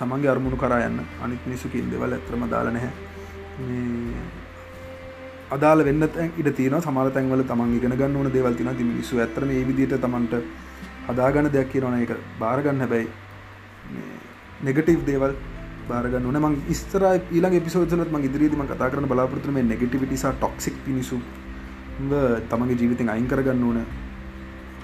තමන්ගේ 0.00 0.30
අරමුණු 0.34 0.56
කරා 0.56 0.80
යන්න. 0.88 1.00
අනිත් 1.24 1.42
මිනිසුකින් 1.46 1.90
දෙවල් 1.92 2.12
ඇතරම 2.16 2.44
දාල 2.54 2.68
නැහැ. 2.76 2.92
අදාල 5.56 5.84
වෙන්න 5.88 6.02
ඉට 6.40 6.50
තින 6.56 6.74
සමාර 6.86 7.10
තැන්වල 7.16 7.42
තමන් 7.50 7.76
ඉගෙන 7.78 7.96
ගන්න 8.00 8.16
ඕන 8.16 8.32
දේවල් 8.32 8.54
තින 8.56 8.70
ති 8.80 8.84
මිනිස්සු 8.92 9.20
ඇතරම 9.24 9.50
ඒ 9.50 9.64
විදිට 9.68 9.94
තමන්ට 10.04 10.34
හදාගන්න 11.08 11.50
දෙයක් 11.54 11.70
කියරන 11.72 11.94
එක 12.02 12.12
බාරගන්න 12.40 12.82
හැබැයි 12.84 13.08
නෙගටීව් 14.66 15.00
දේවල් 15.10 15.34
බාරගන්න 15.90 16.26
ඕන. 16.28 16.38
මං 16.44 16.56
ස්තර 16.80 17.04
ඊලා 17.32 17.60
පිසෝදලත් 17.66 18.12
ම 18.12 18.24
ඉදිරිදීම 18.28 18.64
කතා 18.72 18.90
කරන 18.92 19.08
බලාපොරතුම 19.12 19.60
නෙගටිවිටිසා 19.72 20.32
ටොක්සික් 20.34 20.76
පිනිසු 20.86 21.20
තමගේ 22.50 22.78
ජීවිතෙන් 22.80 23.08
අයින් 23.14 23.28
කරගන්න 23.28 23.64
ඕන 23.68 23.78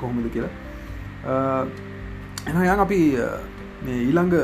කොහොමද 0.00 0.28
කියලා. 0.34 0.52
එන 2.48 2.56
යන් 2.62 2.84
අපි 2.86 3.00
මේ 3.84 4.00
ඊළඟ 4.08 4.34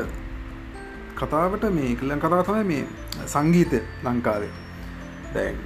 කතාවට 1.20 1.64
මේ 1.72 1.96
කලන් 1.96 2.20
කතා 2.20 2.42
තමයි 2.44 2.64
මේ 2.70 2.84
සංගීත 3.26 3.72
ලංකාවේ. 4.04 4.52
දැන් 5.34 5.56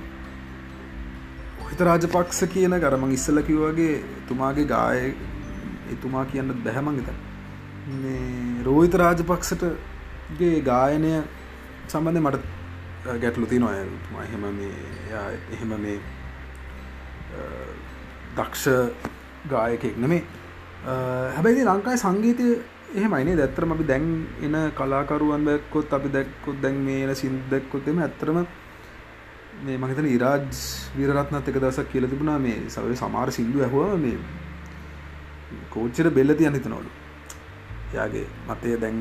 ඔහිත 1.64 1.80
රාජපක්ෂ 1.82 2.42
කියන 2.52 2.74
කරමං 2.80 3.12
ඉස්සල 3.12 3.42
කිව්වගේ 3.42 3.94
තුමාගේ 4.28 4.66
ගාය 4.66 5.14
එතුමා 5.94 6.24
කියන්න 6.26 6.52
බැහැමංගත 6.64 7.08
මේ 7.94 8.64
රෝහිත 8.66 8.94
රාජපක්ෂටගේ 9.02 10.52
ගායනය 10.68 11.14
සම්බන්ධ 11.88 12.22
මට 12.22 12.44
ගැටලු 13.22 13.46
ති 13.46 13.58
නොය 13.58 13.74
එහෙම 14.22 14.46
මේ 14.58 15.24
එහෙම 15.52 15.74
මේ 15.80 15.98
දක්ෂ 18.36 18.64
ගායකෙක් 19.50 19.98
නෙමේ 19.98 20.22
හැබැයි 20.86 21.66
ලංකායි 21.70 21.98
සංගීතය 21.98 22.48
එහෙමයිනේ 22.94 23.36
දැත්තරම 23.36 23.72
අපි 23.72 23.84
දැන් 23.84 24.04
එන 24.40 24.54
කලාකරුවන් 24.72 25.44
දැක්කොත් 25.44 25.92
අපි 25.92 26.08
දැක්කොත් 26.10 26.60
දැන් 26.62 26.76
මේන 26.80 27.10
සින්දැක්කොත් 27.14 27.88
එම 27.88 27.98
ඇත්තරම 28.00 28.38
මේ 29.60 29.78
මහිතන 29.78 30.06
ඉරාජ් 30.08 30.44
වීරරත්නත් 30.94 31.48
එක 31.48 31.58
දසක් 31.58 31.86
කියල 31.88 32.06
තිබුණා 32.06 32.38
මේ 32.38 32.58
සවර 32.68 32.94
සමාර 32.96 33.28
සිින්දු 33.30 33.58
ඇහවා 33.60 33.96
මේ 33.98 34.16
කෝච්චර 35.70 36.10
බෙල්ල 36.10 36.34
තියන්න 36.34 36.54
හිතනවලු. 36.54 36.90
යාගේ 37.92 38.26
මතය 38.48 38.76
දැන් 38.78 38.98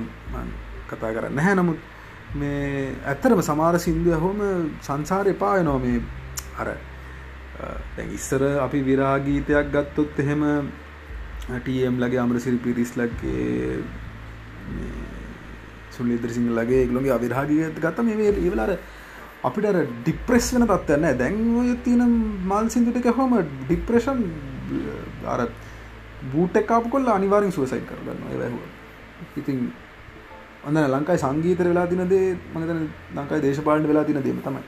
කතා 0.87 1.11
කරන්න 1.11 1.35
නැහැ. 1.35 1.55
නමුත් 1.55 1.79
මේ 2.35 2.95
ඇත්තරම 3.05 3.41
සමාර 3.43 3.75
සිින්දු 3.79 4.09
ඇහෝම 4.11 4.41
සංසාර 4.81 5.27
එපා 5.27 5.55
නෝ 5.63 5.77
මේ 5.79 6.01
අර 6.57 6.69
ඉස්සර 8.09 8.43
අපි 8.59 8.81
විරාගීතයක් 8.83 9.69
ගත්තොත් 9.71 10.19
එහෙම 10.19 10.43
ටම් 11.45 11.99
ලගේ 11.99 12.19
අමරසිරි 12.19 12.57
පිරිස් 12.57 12.91
ලක්ගේ 12.95 13.83
සුල්ලිදරසිංහ 15.91 16.49
ලගේ 16.51 16.83
එකලොගේ 16.85 17.11
අවිරහාගිය 17.11 17.63
ගත්ත 17.77 18.05
මේ 18.09 18.31
ඒවලාර 18.31 18.73
අපිට 19.43 19.79
ඩිප්‍රෙස් 19.99 20.47
වෙන 20.55 20.65
තත්වන්න 20.65 21.17
දැන් 21.17 21.39
ඔය 21.61 21.75
තියන 21.83 22.03
මල් 22.43 22.69
සිින්දුටක 22.69 23.09
හොම 23.13 23.33
ඩිප්‍රේෂන් 23.63 24.21
අර 25.27 25.47
බූට 26.31 26.55
එකාප 26.55 26.85
කොල්ල 26.89 27.09
අනිවාරින් 27.09 27.51
සුවසයි 27.51 27.83
කරගන්න 27.83 28.23
වැැහුව 28.25 29.37
ඉතින් 29.37 29.59
ඔන්න 30.63 30.79
ලංකායි 30.89 31.19
සංගීතර 31.19 31.67
වෙලා 31.67 31.87
තිනදේ 31.87 32.37
මනතන 32.53 32.81
ලංකායි 33.15 33.41
දේශපාලන 33.41 33.87
වෙලා 33.87 34.03
තින 34.03 34.19
දේම 34.23 34.39
තමයි. 34.39 34.63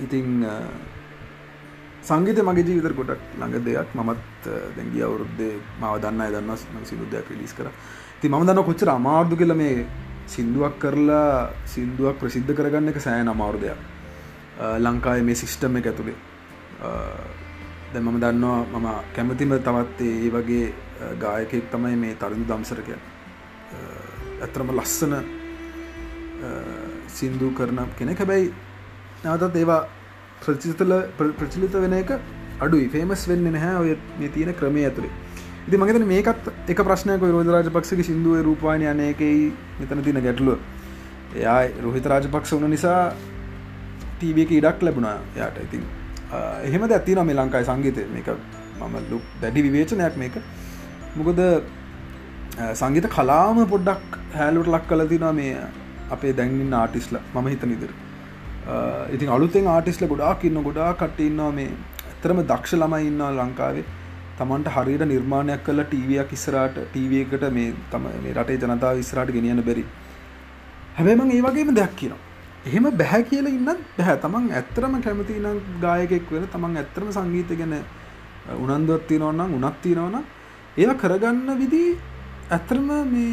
ඉතිං 0.00 0.44
සංගීත 2.08 2.40
මගේ 2.40 2.66
ජීවිතර 2.68 2.94
ගොඩක් 2.94 3.22
ළඟ 3.38 3.64
දෙයක්. 3.66 3.88
මමත් 3.94 4.44
දැගිය 4.76 5.04
අවුරුද්දේ 5.08 5.52
මව 5.80 5.92
දන්න 6.02 6.22
දන්න 6.34 6.84
සිදුදයක් 6.84 7.30
ලිස් 7.40 7.52
කර. 7.52 7.68
ති 8.20 8.28
ම 8.28 8.38
දන්න 8.42 8.64
කොච්චර 8.64 8.90
අමාර්දු 8.90 9.36
කියල 9.36 9.54
මේ 9.54 9.86
සින්දුවක් 10.26 10.78
කරලා 10.78 11.50
සින්දුවක් 11.66 12.16
ප්‍රසිද්ධ 12.20 12.52
කරගන්න 12.52 12.92
එක 12.92 13.00
සෑන 13.00 13.28
අමාරු 13.28 13.60
දෙයක්. 13.60 13.80
ලංකාය 14.78 15.22
මේ 15.22 15.34
සිිස්ටම් 15.34 15.76
එක 15.76 15.86
ඇතුළේ 15.86 16.16
දැ 17.92 18.00
මම 18.00 18.18
දන්නවා 18.20 18.58
මම 18.72 18.88
කැමතිම 19.14 19.52
තවත් 19.58 20.00
ඒ 20.02 20.30
වගේ 20.30 20.72
ගායකෙක් 21.20 21.70
තමයි 21.70 21.96
මේ 21.96 22.14
තරුණු 22.14 22.46
දම්සරක 22.46 22.88
ඇතරම 24.42 24.70
ලස්සන 24.72 25.14
සින්දු 27.08 27.50
කරන 27.50 27.78
කෙනෙ 27.98 28.14
හැබැයි 28.14 28.52
නැවතත් 29.24 29.56
ඒවා 29.56 29.82
ප්‍රචිතල 30.42 30.92
ප්‍රචලිත 31.18 31.74
වෙන 31.84 31.94
එක 32.00 32.10
අඩුයි. 32.64 32.88
ෆේමස් 32.94 33.22
වෙන්න 33.30 33.46
නැහැ 33.56 33.76
ඔය 33.82 33.96
මේ 34.20 34.30
තියෙන 34.34 34.52
ක්‍රමය 34.60 34.84
ඇතුළේ 34.88 35.14
ඉති 35.68 35.78
මගතන 35.82 36.04
මේකත් 36.12 36.50
එක 36.72 36.80
ප්‍රශ්නයක 36.88 37.22
රෝධ 37.36 37.50
රාජපක්ෂක 37.54 38.02
සිින්දුව 38.08 38.42
රූපායන 38.48 38.84
අනයකයි 38.92 39.52
මෙතන 39.80 40.02
තින 40.08 40.20
ගැටලුව. 40.26 40.58
එයා 41.38 41.60
රොහිත 41.86 42.06
රාජපක්ෂ 42.12 42.52
වන 42.58 42.70
නිසා 42.74 43.00
ටීවක 44.18 44.52
ඉඩක් 44.58 44.84
ලැබුණා 44.88 45.16
යායට 45.40 45.58
ඉතින් 45.64 45.82
එහෙම 46.66 46.86
ඇති 46.86 47.16
නම 47.16 47.32
ලංකායි 47.38 47.68
සංගීතය. 47.70 48.06
මේක 48.14 48.28
මම 48.80 48.94
ලුක් 49.10 49.24
දැඩි 49.42 49.66
විවේචනයක් 49.66 50.16
මේක. 50.22 50.38
මොකද 51.18 51.40
සංගීත 52.80 53.06
කලාම 53.16 53.58
පොඩ්ඩක් 53.74 54.18
හැලුට 54.38 54.68
ලක් 54.74 54.84
කල 54.90 55.02
තිනා 55.12 55.32
මේ 55.38 55.52
අපේ 56.14 56.32
දැන්ගින් 56.38 56.74
ආටිස්ල 56.80 57.16
මම 57.34 57.46
හිත 57.52 57.64
නිදිර 57.72 57.92
ඉතින් 59.14 59.28
අලුතෙන් 59.36 59.66
ආටිස්ල 59.74 60.06
ගොඩාක් 60.12 60.44
ඉන්න 60.44 60.58
ගොඩා 60.68 60.90
කටඉන්නවා 61.00 61.52
මේ 61.58 61.70
ඇතරම 62.08 62.40
දක්ෂ 62.50 62.72
ළමයි 62.82 63.06
ඉන්න 63.10 63.22
ලංකාවේ. 63.38 63.84
තමන්ට 64.38 64.72
හරියට 64.76 65.04
නිර්මාණයක් 65.12 65.62
කල 65.66 65.82
ටීවයක් 65.84 66.32
ඉස්සරට 66.36 66.78
ටීවකට 66.94 67.44
මේ 67.58 67.74
තම 67.92 68.08
මේ 68.24 68.34
රටේ 68.38 68.58
ජනතාව 68.62 69.02
ඉස්රට 69.04 69.30
ගෙනියන 69.36 69.62
බැරි. 69.68 69.84
හැබැමං 70.96 71.30
ඒ 71.36 71.42
වගේම 71.46 71.70
දෙයක් 71.78 71.94
කියනවා. 72.00 72.18
එහෙම 72.68 72.90
බැහැ 73.02 73.22
කියල 73.30 73.46
ඉන්න 73.52 73.70
බැහැ 73.98 74.16
තමන් 74.24 74.50
ඇත්තරම 74.58 74.98
කැමති 75.06 75.38
නම් 75.44 75.60
ගායකෙක් 75.84 76.30
වෙන 76.34 76.48
තමන් 76.54 76.76
ඇත්තරම 76.82 77.12
සංගීත 77.16 77.54
ගැන 77.60 77.74
උනන්දුවත්ති 78.64 79.20
නොන්නම් 79.24 79.56
උනත්ති 79.58 79.94
නොන 80.00 80.16
ඒව 80.76 80.90
කරගන්න 81.02 81.48
විදි 81.62 81.84
ඇත්තරම 82.50 82.90
මේ 83.14 83.30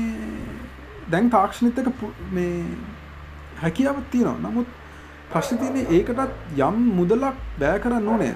දැන් 1.11 1.33
තාක්ෂණිතක 1.35 2.05
මේ 2.37 2.53
හැකියාවත් 3.63 4.07
තියෙනවා. 4.11 4.39
නමුත් 4.45 4.67
ප්‍රශ්න 5.31 5.57
තියන්නේ 5.61 5.85
ඒකටත් 5.97 6.61
යම් 6.67 6.77
මුදලක් 6.99 7.41
බෑ 7.61 7.79
කරන්න 7.83 8.07
ඕනේ. 8.13 8.33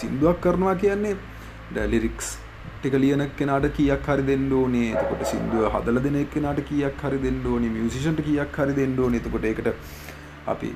සිින්දුවක් 0.00 0.40
කරනවා 0.44 0.74
කියන්නේ 0.82 1.14
ඩැලිරික්ස් 1.72 2.28
ටික 2.78 2.96
ලියන 3.02 3.22
කෙනට 3.38 3.68
කියක් 3.76 4.08
හරි 4.08 4.24
දෙන්න 4.30 4.48
ඕනේ. 4.60 4.88
එතකොට 5.02 5.22
සිින්දුව 5.32 5.68
හදල 5.74 6.00
දෙන 6.06 6.18
කෙනට 6.34 6.60
කියක් 6.70 7.04
හරි 7.04 7.18
දෙන්න 7.26 7.40
ඕනේ. 7.52 7.70
මියසිෂන්ට 7.76 8.24
කියක් 8.28 8.58
හරි 8.58 8.74
දෙන්න 8.80 8.98
ඕනේ. 9.04 9.22
එතකොට 9.24 9.48
ඒකට 9.50 9.68
අපි 10.52 10.70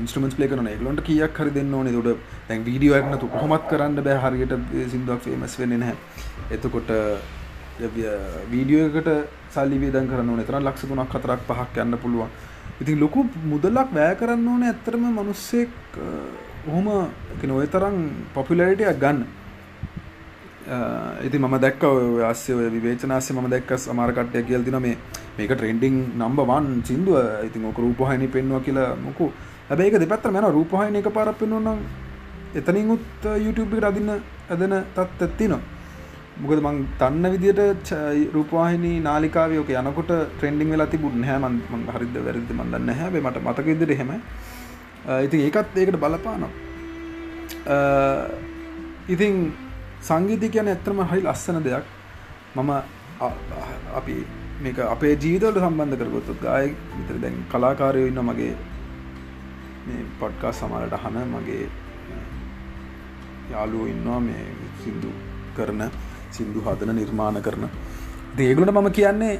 ඉන්ස්ටමස් 0.00 0.38
ලේ 0.40 0.48
කරන 0.50 0.68
එකලොන්ට 0.74 1.02
කියක් 1.08 1.40
හරි 1.40 1.54
දෙන්න 1.58 1.74
ඕනේ. 1.78 1.92
තොට 1.96 2.20
දැන් 2.48 2.64
වීඩියෝයක්න 2.68 3.18
තු 3.22 3.28
කොහොමත් 3.36 3.68
කරන්න 3.70 4.02
බෑ. 4.08 4.18
හරියට 4.24 4.54
සිින්දුවක් 4.92 5.20
ෆේමස් 5.28 5.58
වෙන්න 5.62 5.78
නැහැ. 5.82 5.96
එතකොට 6.56 6.90
වීඩියෝකට 8.52 9.08
සල්ලි 9.54 9.78
වේදන් 9.82 10.08
කරන්න 10.10 10.36
නතර 10.40 10.60
ලක්ෂ 10.62 10.88
තුනක් 10.92 11.16
හතරක් 11.18 11.42
පහක් 11.48 11.84
යන්න 11.84 11.98
පුළුවන්. 12.04 12.30
ඉතින් 12.80 13.00
ලොකු 13.00 13.26
මුදලක් 13.52 13.88
වැෑ 13.96 14.18
කරන්න 14.20 14.48
ඕන 14.52 14.62
ඇත්තරම 14.68 15.04
මනුස්සෙක් 15.18 15.72
ඔහොම 16.68 16.86
ඔය 17.58 17.66
තරම් 17.74 17.96
පොපිලරිටයක් 18.34 18.98
ගන්න. 19.02 19.26
ඉති 21.26 21.38
ම 21.38 21.58
දැක්ක 21.64 21.82
අස්ය 22.30 22.52
විවේචනස්ස 22.74 23.30
ම 23.32 23.48
දැක්ක 23.54 23.70
සමාරකටය 23.78 24.42
කියල් 24.48 24.64
දින 24.64 24.78
මේ 24.86 24.96
මේක 25.38 25.52
ට්‍රෙන්ඩිං 25.52 25.96
නම්බවන් 26.18 26.82
සිින්දුව. 26.88 27.16
ඉතින් 27.48 27.64
ඕක 27.64 27.78
රූපහහිනි 27.84 28.28
පෙන්වා 28.28 28.60
කියලා 28.66 28.96
මොකු. 29.06 29.32
ඇබේක 29.70 29.94
දෙපත්ත 29.98 30.26
මෙන 30.30 30.46
රූපහහින 30.56 30.96
එක 30.96 31.08
පරක් 31.16 31.38
පෙන්වන්නම් 31.38 31.78
එතනින් 32.58 32.90
උත් 32.94 33.24
YouTube 33.44 33.80
රදින්න 33.84 34.10
ඇදෙන 34.50 34.74
තත් 34.94 35.22
ඇත්තිනවා 35.22 35.75
මොකද 36.40 36.60
මං 36.66 36.78
තන්න 37.00 37.26
විදිට 37.34 37.90
රූපවාහිනි 38.36 38.92
නාලිකාවයෝක 39.06 39.70
යනකොට 39.80 40.10
ට්‍රෙන්ඩිං 40.32 40.72
වෙලා 40.74 40.90
තිබුණ 40.94 41.22
හැමන් 41.28 41.56
හරිද 41.94 42.16
වැරදි 42.26 42.56
මන්දන්න 42.58 42.90
හැබේ 42.98 43.22
මට 43.26 43.44
මතක 43.44 43.66
ඉදිර 43.74 43.92
හෙම 44.00 44.10
ඉතින් 45.26 45.40
ඒකත් 45.46 45.78
ඒකට 45.82 45.96
බලපානවා. 46.02 46.52
ඉතින් 49.14 49.34
සංගීතය 50.08 50.48
කියන 50.54 50.68
ඇත්තරම 50.72 51.00
හරි 51.10 51.22
ලස්සන 51.26 51.58
දෙයක්. 51.66 51.86
මම 52.56 52.70
අපි 54.00 54.16
මේක 54.64 54.78
අපේ 54.94 55.14
ජීවිතවලට 55.22 55.62
සම්බන්ධ 55.64 55.98
කරගොත්තුත් 56.00 56.38
ගාය 56.46 56.66
විතර 56.98 57.16
දැන් 57.22 57.36
කලාකාරයෝ 57.52 58.10
ඉන්න 58.10 58.20
මගේ 58.28 58.54
මේ 59.86 60.02
පොඩ්කා 60.20 60.52
සමලට 60.60 60.98
හන 61.04 61.16
මගේ 61.32 61.64
යාලුව 63.54 63.88
ඉන්නවා 63.94 64.20
මේ 64.28 64.44
සිින්දු 64.82 65.10
කරන. 65.56 65.82
සිින්දු 66.36 66.60
හදන 66.66 66.94
නිර්මාණ 67.00 67.42
කරන. 67.46 67.64
දේගුලට 68.38 68.72
මම 68.74 68.88
කියන්නේ 68.98 69.34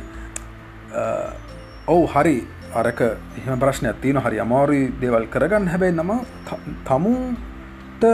ඔවු 1.94 2.04
හරි 2.14 2.36
අරක 2.74 3.00
එහම 3.38 3.60
ප්‍රශ්න 3.62 3.86
ඇතින 3.90 4.18
හරි 4.24 4.38
අමාරී 4.46 4.84
දේවල් 5.02 5.26
කරගන්න. 5.34 5.68
හැබැයි 5.72 5.94
නම 5.94 6.10
තමුන්ට 6.88 8.04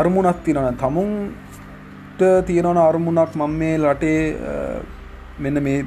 අරමුණක් 0.00 0.38
තිනන 0.44 0.76
තමුන්ට 0.82 2.20
තියෙනවන 2.48 2.78
අරමුණක් 2.88 3.32
මං 3.40 3.56
මේ 3.62 3.78
ලටේ 3.78 4.20
මෙන්න 5.38 5.62
මේ 5.62 5.80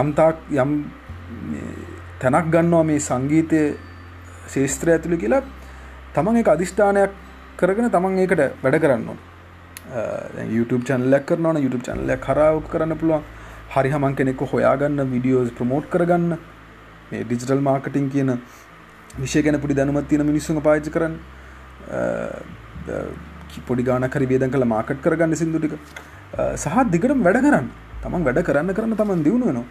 යම්තාක් 0.00 0.36
යම් 0.62 0.72
තැනක් 2.20 2.46
ගන්නවා 2.54 2.84
මේ 2.84 3.04
සංගීතය 3.08 3.60
ශේස්ත්‍රය 4.54 4.92
ඇතුළි 4.92 5.22
කියලා 5.22 5.42
තමන් 6.14 6.40
එක 6.40 6.48
අධිෂ්ඨානයක් 6.54 7.12
කරගෙන 7.60 7.90
තමන් 7.94 8.18
ඒකට 8.22 8.42
වැඩ 8.62 8.78
කරන්න 8.82 9.18
YouTube 10.56 10.84
චැනලක් 10.84 11.26
කරන 11.26 11.62
YouTube 11.64 11.84
චැනලයක් 11.88 12.20
කරාවක් 12.26 12.68
කරන්න 12.72 12.98
පුළුවන්. 13.00 13.22
හරි 13.74 13.90
හමන් 13.94 14.14
කෙනෙක්ක 14.18 14.42
හොයාගන්න 14.52 15.00
විඩියෝස් 15.14 15.50
ප්‍රමෝට් 15.58 15.90
කරගන්න. 15.90 16.38
මේ 17.10 17.24
ඩිජිටල් 17.24 17.62
මාර්කටින් 17.68 18.10
කියන 18.10 18.30
විෂය 19.22 19.42
ගැන 19.42 19.60
පුඩි 19.60 19.74
දැනුමත් 19.74 20.08
තියෙන 20.08 20.26
මිනිස්සුන් 20.26 20.62
පාච 20.62 20.90
කරන්න. 20.96 21.14
පොඩි 23.68 23.82
ගාන 23.88 24.08
කරි 24.14 24.26
බේදන් 24.26 24.50
කළ 24.50 24.64
මාකට් 24.74 25.02
කරගන්න 25.04 25.34
සිින්දුටික 25.40 25.74
සහ 26.62 26.76
දිගටම 26.94 27.22
වැඩ 27.26 27.42
කරන්න. 27.46 27.68
තමන් 28.02 28.26
වැඩ 28.28 28.42
කරන්න 28.48 28.74
කරන්න 28.78 28.96
තමන් 29.02 29.22
දියුණු 29.26 29.46
වෙනවා. 29.50 29.66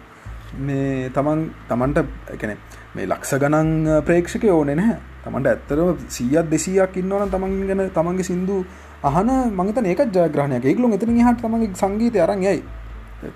මේ 0.66 1.10
තමන් 1.16 1.40
තමන්ට 1.68 1.98
එකන 2.34 2.56
මේ 2.96 3.06
ලක්ෂ 3.12 3.36
ගණන් 3.42 4.02
ප්‍රේක්ෂක 4.08 4.44
ඕන 4.56 4.72
නැහැ. 4.80 4.96
තමන්ට 5.24 5.46
ඇත්තරම 5.52 6.08
සීයත් 6.16 6.50
දෙසියක් 6.52 6.96
ඉන්නවන 7.02 7.30
තමන් 7.34 7.54
ගැන 7.68 7.82
තමන්ගේ 7.98 8.28
සිින්දු 8.30 8.56
අහන 9.02 9.28
මංත 9.52 9.78
ඒක 9.84 10.00
ජයග්‍රහණය 10.08 10.60
ඒකලු 10.62 10.92
එතන 10.94 11.16
හට 11.18 11.40
තමගේ 11.42 11.74
සංගීතය 11.74 12.20
අරන් 12.20 12.42
යයි. 12.42 12.62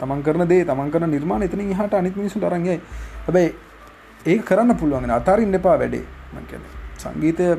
තමන් 0.00 0.22
කරන 0.22 0.48
දේ 0.48 0.64
තමන් 0.64 0.90
කරන 0.90 1.10
නිර්මාණ 1.10 1.42
එතන 1.42 1.60
හට 1.72 1.94
අනිත් 1.94 2.16
මිනිසු 2.16 2.40
අරන්යයි 2.42 2.80
හැබැයි 3.26 3.54
ඒක 4.26 4.44
කරන්න 4.44 4.76
පුළුවන් 4.76 5.10
අතාරින් 5.10 5.54
එපා 5.54 5.76
වැඩේ. 5.78 6.04
මංකන 6.34 6.62
සංගීතය 6.98 7.56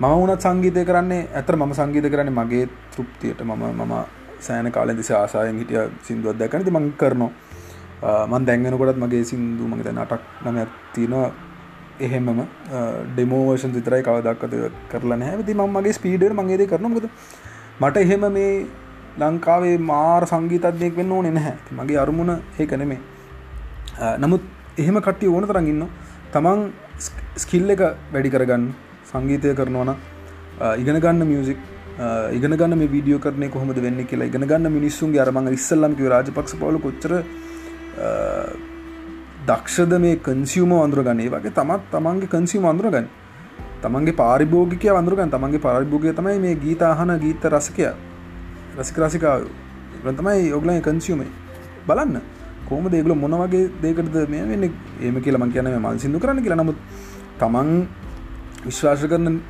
මම 0.00 0.04
වුණත් 0.12 0.42
සංගීතය 0.42 0.84
කරන්නේ 0.84 1.28
ඇතර 1.34 1.56
මම 1.56 1.72
සංගීත 1.72 2.06
කරන්නේ 2.10 2.34
මගේ 2.34 2.68
තෘප්තියට. 2.92 3.40
මම 3.40 3.62
මම 3.72 3.94
සෑන 4.40 4.72
කාලෙ 4.72 4.96
දිස 4.96 5.10
ආසායෙන් 5.10 5.58
හිටිය 5.58 5.90
සිින්දුවත් 6.02 6.38
දැකනති 6.38 6.70
මං 6.70 6.92
කරනවා. 6.92 7.30
මන් 8.26 8.46
දැන්ගෙනකොටත් 8.46 8.98
මගේ 8.98 9.24
සිින්දු 9.24 9.64
මගේ 9.64 9.92
නටක් 9.92 10.22
නම 10.44 10.56
ඇත්තිනවා 10.56 11.28
එහෙමම 12.00 12.40
ඩෙමෝවර්ෂන් 13.14 13.74
විතරයි 13.78 14.02
කවදක්කත 14.02 14.54
කරලා 14.90 15.18
හැති 15.22 15.54
ම 15.54 15.62
මගේ 15.76 15.92
ස්පීඩර් 15.92 16.32
මගේද 16.32 16.64
කරනමකද 16.70 17.06
මට 17.80 17.96
එහෙම 17.96 18.24
මේ 18.32 18.66
ලංකාවේ 19.18 19.76
මාර් 19.80 20.22
සංගීතත්යයෙක් 20.26 20.96
වෙන්න 20.96 21.12
ඕනෙ 21.12 21.30
නැහැ. 21.30 21.56
මගේ 21.72 21.98
අරමුණ 21.98 22.32
ඒක 22.58 22.72
නෙමේ 22.72 23.00
නමුත් 24.18 24.42
එහෙම 24.78 24.98
කට්ටිය 25.00 25.28
ඕන 25.28 25.46
තරන් 25.46 25.66
ඉන්න 25.66 25.86
තමන් 26.32 26.66
ස්කිල් 27.36 27.70
එක 27.70 27.82
වැඩි 28.12 28.34
කරගන්න 28.34 28.66
සංගීතය 29.12 29.54
කරනවන 29.54 29.94
ඉගෙන 30.82 31.00
ගන්න 31.00 31.26
මියසික් 31.26 31.58
ඉගෙන 32.32 32.56
ගන්න 32.58 32.78
මේ 32.78 32.90
වීඩියෝ 32.90 33.20
කරනය 33.20 33.48
කොහොමද 33.48 33.78
වෙන්න 33.86 34.06
කියලා 34.06 34.26
ඉගෙන 34.26 34.46
ගන්න 34.50 34.72
මිනිස්සුන්ගේ 34.72 35.22
අරමඟ 35.24 35.52
ඉස්සල්ලම්ක 35.58 36.00
රාජපක්ෂ 36.14 36.58
පවල 36.60 36.78
කොච්චර 36.86 37.12
දක්ෂද 39.48 39.92
මේ 40.04 40.16
කන්සියම 40.26 40.72
අඳුරගන්නේ 40.84 41.28
වගේ 41.34 41.54
තමත් 41.58 41.82
තමන්ගේ 41.92 42.32
කන්සියම 42.34 42.66
අඳුරගන්න 42.70 43.08
තමන්ගේ 43.82 44.16
පාරිභෝගිකය 44.20 44.88
අඳුරගන් 45.00 45.32
තමන්ගේ 45.34 45.64
පාරිභෝගය 45.66 46.12
තමයි 46.18 46.38
මේ 46.44 46.54
ගීතාහන 46.62 47.12
ගීත 47.24 47.44
රසකය. 47.52 47.84
රසික 48.78 48.96
රසිකා 49.04 49.34
තමයි 50.20 50.52
ඔගලයි 50.58 50.80
කන්සියමයි 50.80 51.28
බලන්න. 51.88 52.16
කෝම 52.68 52.88
දේගල 52.94 53.12
මොන 53.14 53.36
වගේ 53.42 53.68
දේකටද 53.82 54.16
මේ 54.32 54.48
වෙන්න? 54.50 54.64
ඒම 55.00 55.20
කියලම 55.20 55.44
කියන 55.52 55.68
මල් 55.76 55.98
සිදු 55.98 56.18
කරන්න 56.18 56.42
කියලා. 56.44 56.62
නමුත් 56.62 56.78
තමන් 57.40 57.70
විශ්වාස 58.66 59.04
කරන 59.12 59.40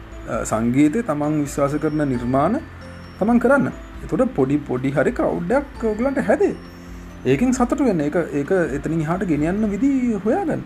සංගීතය 0.51 1.07
තමන් 1.11 1.41
විශ්වාස 1.47 1.75
කරන 1.79 2.09
නිර්මාණ 2.13 2.59
තමන් 3.21 3.39
කරන්න. 3.45 3.73
එතොට 4.05 4.35
පොඩි 4.39 4.59
පොඩි 4.71 4.91
හරි 4.91 5.13
කවුඩ්ඩක් 5.13 5.91
ඔගලන්ට 5.93 6.25
හැදේ. 6.29 6.55
ඒකින් 7.25 7.53
සතුට 7.53 7.81
වෙන්න. 7.81 8.01
එක 8.09 8.17
ඒක 8.41 8.51
එතනින් 8.79 9.05
හට 9.11 9.29
ගෙනියන්න 9.33 9.71
විදි 9.75 9.91
හොයාගන්න. 10.25 10.65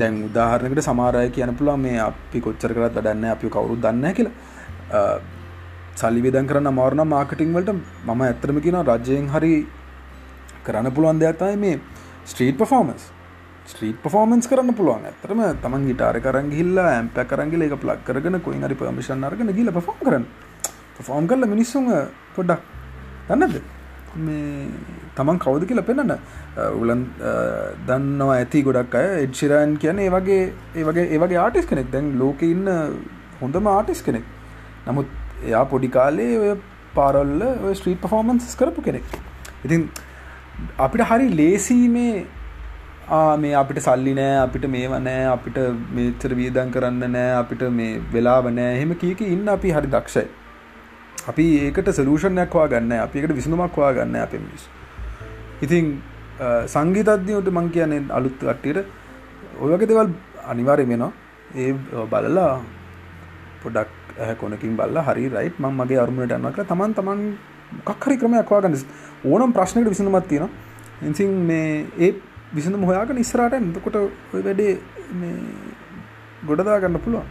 දැන් 0.00 0.14
උදාහරණකට 0.28 0.86
සමාරය 0.88 1.30
කියන 1.30 1.54
පුළා 1.60 1.78
මේ 1.84 1.98
අපි 2.08 2.40
කොච්චර 2.40 2.74
කරත් 2.76 3.00
දන්න 3.06 3.24
අපි 3.36 3.48
කවුරු 3.56 3.76
දන්න 3.86 4.14
කියලා. 4.18 5.18
සල්ලි 5.96 6.20
විදන් 6.26 6.46
කරන්න 6.50 6.70
මාරණ 6.78 7.02
මාර්කටිං 7.14 7.52
වලට 7.56 7.74
මම 8.06 8.22
ඇත්තරම 8.28 8.60
කියන 8.66 8.78
රජයෙන් 8.90 9.28
හරි 9.34 9.52
කරන්න 10.66 10.94
පුළුවන් 10.94 11.20
දෙයක්තයි 11.22 11.58
මේ 11.64 11.80
ස්ට්‍රීට 12.30 12.58
පෆෝමන්ස් 12.62 13.04
ස්ට්‍රීට 13.70 13.98
පෆෝමන්ස් 14.04 14.46
කරන්න 14.50 14.74
පුළුවන්. 14.78 15.04
ඇතරම 15.10 15.40
තමන් 15.62 15.86
ගිටාර 15.90 16.18
කරන් 16.26 16.50
ගිල්ලා 16.56 16.88
ඇම්ප 16.96 17.18
කරගල 17.30 17.62
එක 17.66 17.76
ප්ලක් 17.82 18.00
කරගෙන 18.08 18.40
කොයි 18.46 18.62
හරි 18.64 18.76
පමිෂන් 18.80 19.24
අරගෙන 19.30 19.54
ගිල 19.58 19.70
පෆෝම් 19.78 19.98
කරන්න. 20.06 20.26
ෆෝම් 21.06 21.26
කරල 21.30 21.46
මිනිස්සුන් 21.54 21.90
පොඩ්ඩක් 22.36 22.62
දන්නද 23.28 23.73
මේ 24.26 24.68
තමන් 25.16 25.38
කවද 25.44 25.68
කියලා 25.70 25.86
පෙන්න්න 25.90 26.14
උලන් 26.82 27.02
දන්නවා 27.88 28.36
ඇති 28.36 28.62
ගොඩක් 28.68 28.94
අය. 29.00 29.08
එඩ්ශිරන් 29.24 29.74
කියන 29.82 29.98
ඒ 30.04 30.10
වගේ 30.16 30.40
ඒ 30.78 30.84
වගේ 30.88 31.06
ඒවගේ 31.16 31.40
ආටිස් 31.46 31.68
කෙනෙක්. 31.72 31.90
දැන් 31.96 32.14
ලෝක 32.22 32.42
ඉන්න 32.52 32.70
හොඳම 33.42 33.68
ආටිස් 33.74 34.02
කෙනෙක්. 34.08 34.30
නමුත් 34.86 35.08
එයා 35.48 35.64
පොඩි 35.74 35.90
කාලේ 35.98 36.30
ඔය 36.44 36.54
පාරල්ල 36.96 37.42
ස්ට්‍රීට 37.78 38.00
පෆෝමන්ස් 38.06 38.56
කරපු 38.62 38.86
කෙනෙක්. 38.88 39.04
ඉතින් 39.66 39.90
අපිට 40.86 41.04
හරි 41.10 41.28
ලේසීමේ 41.40 42.14
මේ 43.42 43.54
අපිට 43.62 43.80
සල්ලි 43.86 44.14
නෑ 44.20 44.38
අපිට 44.44 44.64
මේ 44.76 44.86
වනෑ 44.92 45.26
අපිට 45.34 45.58
මේචර 45.98 46.32
වියදන් 46.40 46.72
කරන්න 46.76 47.12
නෑ 47.16 47.34
අපිට 47.42 47.62
මේ 47.80 48.00
වෙලාව 48.14 48.48
නෑ. 48.58 48.72
එහෙම 48.78 48.94
කියක 49.04 49.20
ඉන්න 49.34 49.54
අපි 49.56 49.74
හරි 49.76 49.90
දක්ෂයි. 49.96 50.26
අපි 51.24 51.46
ඒකට 51.60 51.90
සලූෂණයක්වා 51.92 52.66
ගන්න 52.68 52.92
අපිකට 52.98 53.32
විසඳුමක්වා 53.32 53.92
ගන්න 53.92 54.16
අප 54.18 54.34
මිස් 54.40 54.68
ඉතින් 55.62 55.90
සංගීතඥයට 56.66 57.50
මං 57.50 57.70
කියන්නේ 57.70 58.04
අලුත් 58.10 58.38
කට්ටියට 58.40 58.86
ඔයගේ 59.60 59.88
දෙවල් 59.88 60.10
අනිවාරය 60.46 60.84
වෙනවා 60.84 61.12
ඒ 61.56 61.72
බලලා 62.06 62.52
පොඩක් 63.62 63.90
කොනකින් 64.38 64.76
බල්ල 64.76 65.00
හරි 65.00 65.28
රයිට් 65.30 65.58
ම 65.58 65.66
මගේ 65.72 65.98
අරුමට 65.98 66.32
අන්නක 66.32 66.60
තමන් 66.64 66.94
තමන් 66.94 67.22
කක්හරි 67.84 68.16
ක්‍රමයක්වා 68.16 68.60
ගන්න 68.60 68.76
ඕනම් 69.24 69.52
ප්‍රශ්නයට 69.52 69.88
විසඳමත් 69.88 70.28
තියෙන 70.28 70.48
ඉසින් 71.04 71.30
මේ 71.46 71.86
ඒ 71.98 72.12
විසඳ 72.52 72.76
මොහයාක 72.76 73.10
නිස්සරට 73.12 73.54
එතකොට 73.54 73.96
ඔය 73.96 74.42
වැඩේ 74.42 74.72
ගොඩදා 76.42 76.78
ගන්න 76.80 77.00
පුළුවන්. 77.00 77.26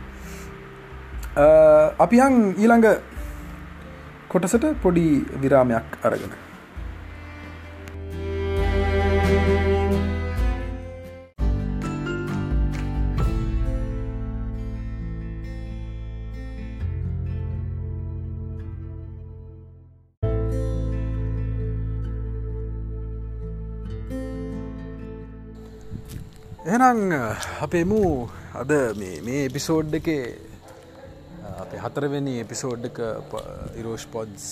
අපියන් 1.99 2.35
ඊළඟ 2.57 2.87
කොටසට 4.33 4.65
පොඩි 4.81 5.05
විරාමයක් 5.41 5.99
අරගෙන. 6.03 6.33
එහෙනම් 26.65 26.99
අපේ 27.61 27.83
මූ 27.83 28.09
අද 28.55 28.71
මේ 28.97 29.43
එපිසෝඩ් 29.45 29.95
එකේ 29.99 30.23
අපේ 31.73 31.81
හතරවෙනි 31.83 32.33
එපිසෝඩ් 32.39 32.83
එක 32.85 32.99
ඉරෝෂ් 33.79 34.05
පොඩ්ස් 34.05 34.45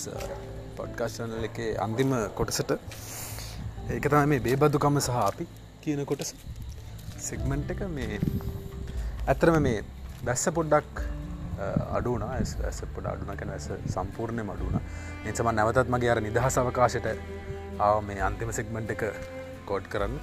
පොඩ්කාස්ටනල 0.78 1.44
එක 1.48 1.58
අන්තිම 1.78 2.14
කොටසට. 2.34 2.72
ඒක 3.90 4.06
තම 4.06 4.26
මේ 4.26 4.42
බේබදුකම 4.42 4.98
සහ 5.00 5.18
අපි 5.22 5.46
කියන 5.82 6.02
කොටස. 6.06 6.34
සෙක්මන්ට් 7.20 7.74
එක 7.74 7.84
මේ 7.90 8.18
ඇතරම 9.28 9.58
මේ 9.60 9.84
බැස්ස 10.24 10.46
පොඩ්ඩක් 10.52 11.04
අඩුන 11.92 12.26
ඇස 12.26 12.82
පොඩ 12.96 13.06
අඩුන 13.06 13.38
කැන 13.38 13.54
ඇස 13.58 13.70
සම්පූර්ණය 13.88 14.44
මඩුන 14.44 14.82
එසම 15.26 15.52
නැවතත් 15.52 15.94
මගේ 15.96 16.12
අර 16.16 16.22
නිදහස් 16.22 16.58
අවකාශයට 16.58 17.08
ආව 17.80 18.02
මේ 18.04 18.26
අන්තිම 18.30 18.50
සෙක්මන්ට් 18.52 18.96
එක 18.96 19.06
කෝඩ් 19.70 19.86
කරන්න. 19.94 20.18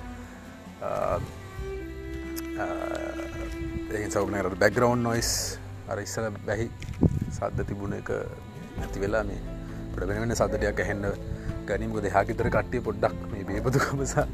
ඒ 3.94 4.04
සවනට 4.08 4.58
බැග්‍රවන්් 4.58 5.08
නොයිස් 5.08 5.32
අර 5.90 5.98
ඉස්සල 6.07 6.29
බැහි 6.48 6.68
සද්ධ 7.37 7.64
තිබුණ 7.70 7.96
එක 8.01 8.11
නැති 8.79 9.05
වෙලා 9.05 9.24
මේ 9.31 9.40
පොඩ 9.94 10.12
වෙන 10.12 10.37
සදටයක් 10.40 10.85
ඇහෙන්ඩ 10.85 11.07
ගැනීමක 11.70 11.98
දෙහාකිතර 12.07 12.51
කට්ටිය 12.57 12.85
පොඩ්ඩක් 12.88 13.24
මේ 13.33 13.46
බේපතුකමසා 13.51 14.27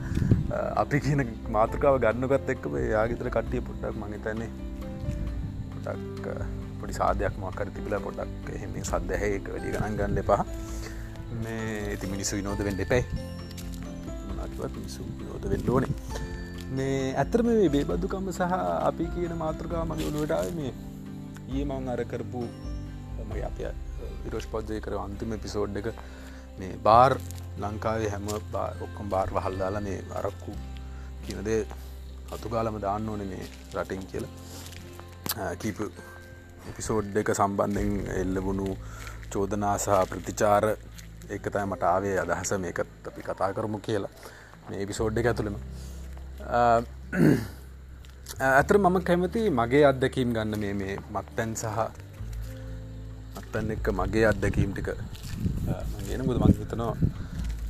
අපි 0.82 1.00
කියන 1.06 1.22
මාතෘකාව 1.56 1.96
ගන්නකත් 2.04 2.52
එක්ක 2.54 2.68
යාගිතර 2.94 3.30
කට්ටිය 3.36 3.64
පොඩ්ඩක් 3.68 3.96
මහිතන්නේ 4.02 4.50
පොඩක් 5.74 6.28
පොඩි 6.80 6.94
සාධයක් 7.00 7.34
මක්කර 7.42 7.68
තිබිලා 7.76 8.02
පොඩක් 8.06 8.48
එහෙම 8.56 8.72
සද්දැහැ 8.82 9.30
එක 9.38 9.46
වැඩි 9.52 9.72
ගණන් 9.74 9.96
ගන්න 9.98 10.18
එපා. 10.22 10.42
මේ 11.42 11.62
ඇති 11.90 12.10
මිනිස්සු 12.12 12.38
විනෝද 12.38 12.60
වෙන්න 12.66 12.82
එපැයි 12.84 13.04
මනටවත් 14.28 14.74
මිනිසු 14.78 15.06
විනෝද 15.20 15.46
වෙන්න 15.52 15.70
ඕනේ. 15.74 15.92
මේ 16.76 16.98
ඇතරම 17.22 17.48
මේ 17.50 17.70
බේබදුකම්ම 17.74 18.28
සහ 18.32 18.58
අපි 18.88 19.06
කියන 19.14 19.34
මාතෘකා 19.44 19.84
මගේ 19.90 20.10
ඔළුවටාව 20.10 20.50
මේ 20.58 20.72
ඒ 21.54 21.64
මං 21.64 21.88
අර 21.88 22.00
කරපු 22.04 22.42
මගේ 23.24 23.46
අප 23.48 23.58
විරෝෂ් 24.24 24.46
පෝජ්ජය 24.46 24.80
කර 24.80 24.94
අන්තිම 24.98 25.34
පිසෝඩ් 25.38 25.80
එක 25.80 25.88
මේ 26.58 26.76
බාර් 26.80 27.12
ලංකාවේ 27.58 28.10
හැම 28.10 28.28
ඔක්කොම් 28.82 29.08
බාර් 29.08 29.28
වහල්දාල 29.30 29.76
මේ 29.82 29.98
අරක්කු 30.20 30.52
කියනදේ 31.24 31.60
අතුගාලම 32.30 32.80
දාන්න 32.80 33.08
ඕන 33.08 33.22
මේ 33.24 33.46
රටින් 33.74 34.06
කියල. 34.06 34.26
කීප 35.58 35.78
එපිසෝඩ් 36.70 37.16
එක 37.16 37.30
සම්බන්ධෙන් 37.34 37.90
එල්ලවුණු 38.14 38.68
චෝදනා 39.32 39.74
සහ 39.78 39.98
ප්‍රතිචාර 40.10 40.64
එකතයි 41.30 41.64
මට 41.66 41.82
ආවේ 41.84 42.16
අදහස. 42.20 42.52
මේකත් 42.58 43.10
අපි 43.10 43.22
කතා 43.22 43.50
කරමු 43.52 43.78
කියලා. 43.80 44.12
මේ 44.68 44.82
එපිසෝඩ් 44.82 45.18
එක 45.18 45.26
ඇතුළම. 45.26 45.56
ඇතර 48.40 48.76
මම 48.78 48.96
කැමති 49.08 49.40
මගේ 49.58 49.84
අත්දැකීම් 49.90 50.30
ගන්න 50.36 50.58
මේ 50.62 50.74
මේ 50.80 50.94
මත්තැන් 51.14 51.50
සහ 51.60 51.78
අත්තන් 53.40 53.70
එක්ක 53.74 53.88
මගේ 53.98 54.24
අත්දැකීම් 54.30 54.72
ටික. 54.74 54.88
ගෙන 56.06 56.24
මුද 56.28 56.38
මං 56.42 56.54
හිතනවා 56.58 56.94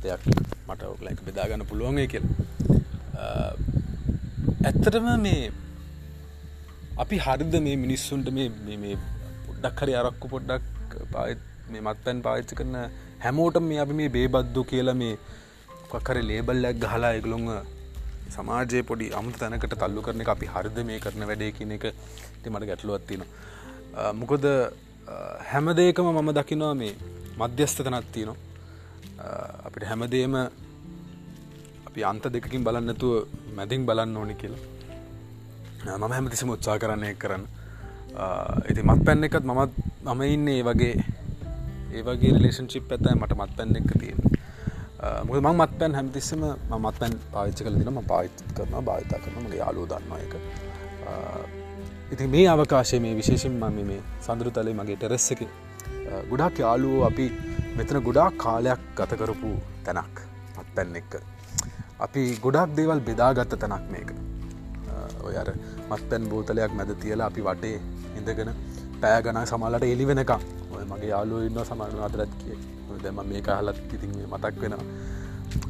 දෙයක් 0.03 0.23
මට 0.67 0.81
ඔකලයික 0.93 1.19
බෙදාගන්න 1.27 1.65
පුළුවන්ගේ 1.71 2.07
කියල. 2.13 2.25
ඇත්තටම 4.67 5.09
මේ 5.25 5.51
අපි 7.03 7.21
හරිද 7.25 7.55
මේ 7.67 7.75
මිනිස්සුන්ට 7.83 8.33
මේ 8.37 8.95
පොඩ්ඩක් 9.45 9.85
හරි 9.85 9.93
අරක්කු 10.01 10.33
පොඩ්ඩක් 10.33 10.97
පාත් 11.13 11.45
මේ 11.71 11.85
මත්පැන් 11.87 12.25
පාච්චි 12.27 12.59
කරන 12.61 12.75
හැමෝට 13.25 13.61
මේ 13.69 13.79
අපි 13.85 14.01
මේ 14.01 14.09
බේබද්දු 14.17 14.67
කියලා 14.73 14.99
මේ 15.03 15.15
පක්කර 15.89 16.17
ලේබල්ලක් 16.31 16.83
ගහලා 16.83 17.15
එගලොංග 17.21 17.47
සමාජය 18.33 18.83
පොඩි 18.89 19.11
අමුතු 19.19 19.37
තැනකට 19.41 19.75
තල්ලු 19.81 20.01
කරන 20.05 20.23
එක 20.23 20.31
අපි 20.35 20.47
හරිද 20.53 20.77
මේ 20.89 20.99
කරන 21.03 21.27
වැඩේ 21.29 21.51
කියන 21.57 21.71
එක 21.77 21.85
ති 22.43 22.49
මට 22.49 22.67
ගැටලුවත්තින 22.69 23.23
මොකොද 24.21 24.45
හැමදේකම 25.51 26.07
මම 26.11 26.31
දකිනවා 26.37 26.73
මේ 26.81 26.93
මධ්‍යස්ථ 27.39 27.81
තනත් 27.85 28.07
තියනවා. 28.13 28.37
අපිට 29.65 29.85
හැමදේම 29.89 30.35
අපි 31.87 32.03
අන්ත 32.11 32.23
දෙකින් 32.33 32.63
බලන්නතුව 32.63 33.13
මැදින් 33.57 33.85
බලන්න 33.85 34.17
ඕනි 34.17 34.35
කියලා. 34.41 34.63
මම 35.97 36.11
හැමතිසිම 36.15 36.49
උත්සා 36.49 36.77
කරන්නය 36.79 37.13
කරන්න 37.21 37.43
ඉති 38.69 38.81
මත් 38.81 39.01
පැන්න 39.05 39.27
එකත් 39.27 39.45
මමත් 39.51 39.71
මම 40.05 40.21
ඉන්න 40.33 40.47
ඒ 40.47 40.63
වගේ 40.67 40.95
ඒ 41.95 42.01
වගේ 42.07 42.31
රලේෂන්චිප් 42.37 42.91
ඇතයි 42.91 43.15
මට 43.21 43.37
මත් 43.39 43.51
පැන්න 43.57 43.77
එක 43.79 43.91
තියෙන 44.01 44.19
මුද 45.27 45.37
මං 45.43 45.55
මත් 45.55 45.73
පැන් 45.81 45.99
හැමතිස්සම 45.99 46.45
මත් 46.83 46.95
පැන් 47.01 47.19
පාච්ච 47.33 47.59
කල 47.65 47.77
දිනම 47.81 48.01
පාවිත් 48.13 48.45
කරන 48.57 48.73
භාවිතා 48.89 49.19
කරන 49.25 49.43
මගේ 49.45 49.61
යාලූ 49.63 49.85
දන්නවා 49.91 50.19
එක 50.25 50.33
ඉතින් 52.13 52.29
මේ 52.35 52.47
අවකාශය 52.55 52.99
මේ 53.05 53.13
විශේෂෙන් 53.21 53.55
මම 53.61 53.79
මේ 53.91 54.01
සඳරු 54.27 54.55
තලේ 54.57 54.75
මගේ 54.81 54.97
ටෙරෙස්සක 55.01 55.41
ගොඩක් 56.31 56.57
යාලුවෝ 56.65 57.03
අපි 57.09 57.25
මෙතන 57.77 57.97
ගොඩාක් 58.07 58.35
කාලයක් 58.43 58.81
ගතකරපු 58.97 59.49
තැනක් 59.85 60.15
මත්පැන් 60.57 60.95
එක්ක. 60.99 61.13
අපි 62.05 62.21
ගොඩක් 62.43 62.75
දේවල් 62.77 62.99
බෙදාගත්ත 63.07 63.55
තැනක් 63.63 63.85
මේක. 63.93 64.09
ඔය 65.25 65.35
අර 65.41 65.49
මත්පැන් 65.89 66.29
බෝතලයක් 66.31 66.71
මැද 66.77 66.91
තියලා 67.01 67.27
අපි 67.31 67.41
වටේ 67.47 67.77
ඉඳගෙන 68.17 68.53
පෑ 69.01 69.19
ගන 69.25 69.41
සමල්ලට 69.51 69.87
එලි 69.93 70.07
වෙනකම්. 70.11 70.41
ඔය 70.75 70.83
මගේ 70.91 71.11
යාලුව 71.13 71.47
ඉන්න 71.47 71.65
සමනු 71.69 72.05
අතරත් 72.07 72.33
කිය. 72.41 72.57
දැම 73.03 73.21
මේ 73.25 73.41
කාහලත් 73.41 73.93
ඉතින් 73.93 74.15
මතක් 74.25 74.55
වෙනවා. 74.61 74.85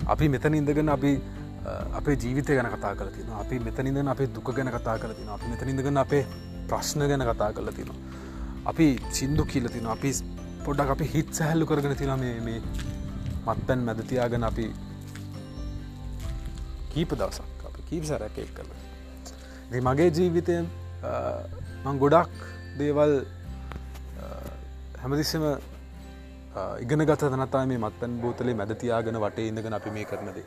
අපි 0.08 0.30
මෙතන 0.30 0.54
ඉඳගෙන 0.54 0.90
අපි 0.90 1.12
අපේ 1.66 2.16
ජීවිතය 2.16 2.56
ගැන 2.56 2.70
කතා 2.72 2.94
කල 2.96 3.10
තින 3.10 3.30
අපි 3.34 3.60
මෙතනිද 3.60 3.98
අපේ 4.08 4.28
දුක 4.30 4.50
ගැන 4.52 4.70
කතා 4.70 4.98
කල 4.98 5.14
තින 5.14 5.30
අපි 5.30 5.52
මෙතනිදගන්න 5.52 5.98
අපේ 5.98 6.24
ප්‍රශ්න 6.70 7.08
ගැන 7.08 7.24
කතා 7.24 7.52
කල 7.54 7.72
තිනවා 7.72 7.98
අපි 8.66 8.88
සිින්දු 9.12 9.46
කියල 9.46 9.70
තින 9.70 9.88
අපි 9.88 10.12
පොඩ්ඩක් 10.66 10.94
අපි 10.96 11.06
හිත් 11.14 11.34
සැහැල්ලු 11.34 11.66
කරගෙන 11.66 11.96
තින 11.96 12.14
මේ 12.20 12.40
මේ 12.40 12.60
මත්පැන් 13.48 13.86
මැදතියාගෙන 13.88 14.44
අපි 14.44 14.66
කීප 16.94 17.12
දවසක් 17.14 17.70
අප 17.70 17.78
කීප 17.90 18.04
සැරැක 18.04 18.38
එක් 18.38 18.54
කල 18.54 19.82
මගේ 19.84 20.10
ජීවිතය 20.12 20.60
මං 21.86 21.98
ගොඩක් 22.00 22.36
දේවල් 22.80 23.16
හැමදිස්සම 25.02 25.46
ඉගෙන 26.80 27.06
ගත 27.06 27.32
තනතා 27.32 27.66
මේ 27.66 27.78
මත්තන් 27.80 28.18
බෝතලේ 28.22 28.56
මැදතියාගෙන 28.56 29.20
වටේ 29.20 29.48
ඉඳගෙන 29.48 29.74
අපි 29.74 29.90
මේ 29.92 30.06
කරනදේ 30.06 30.46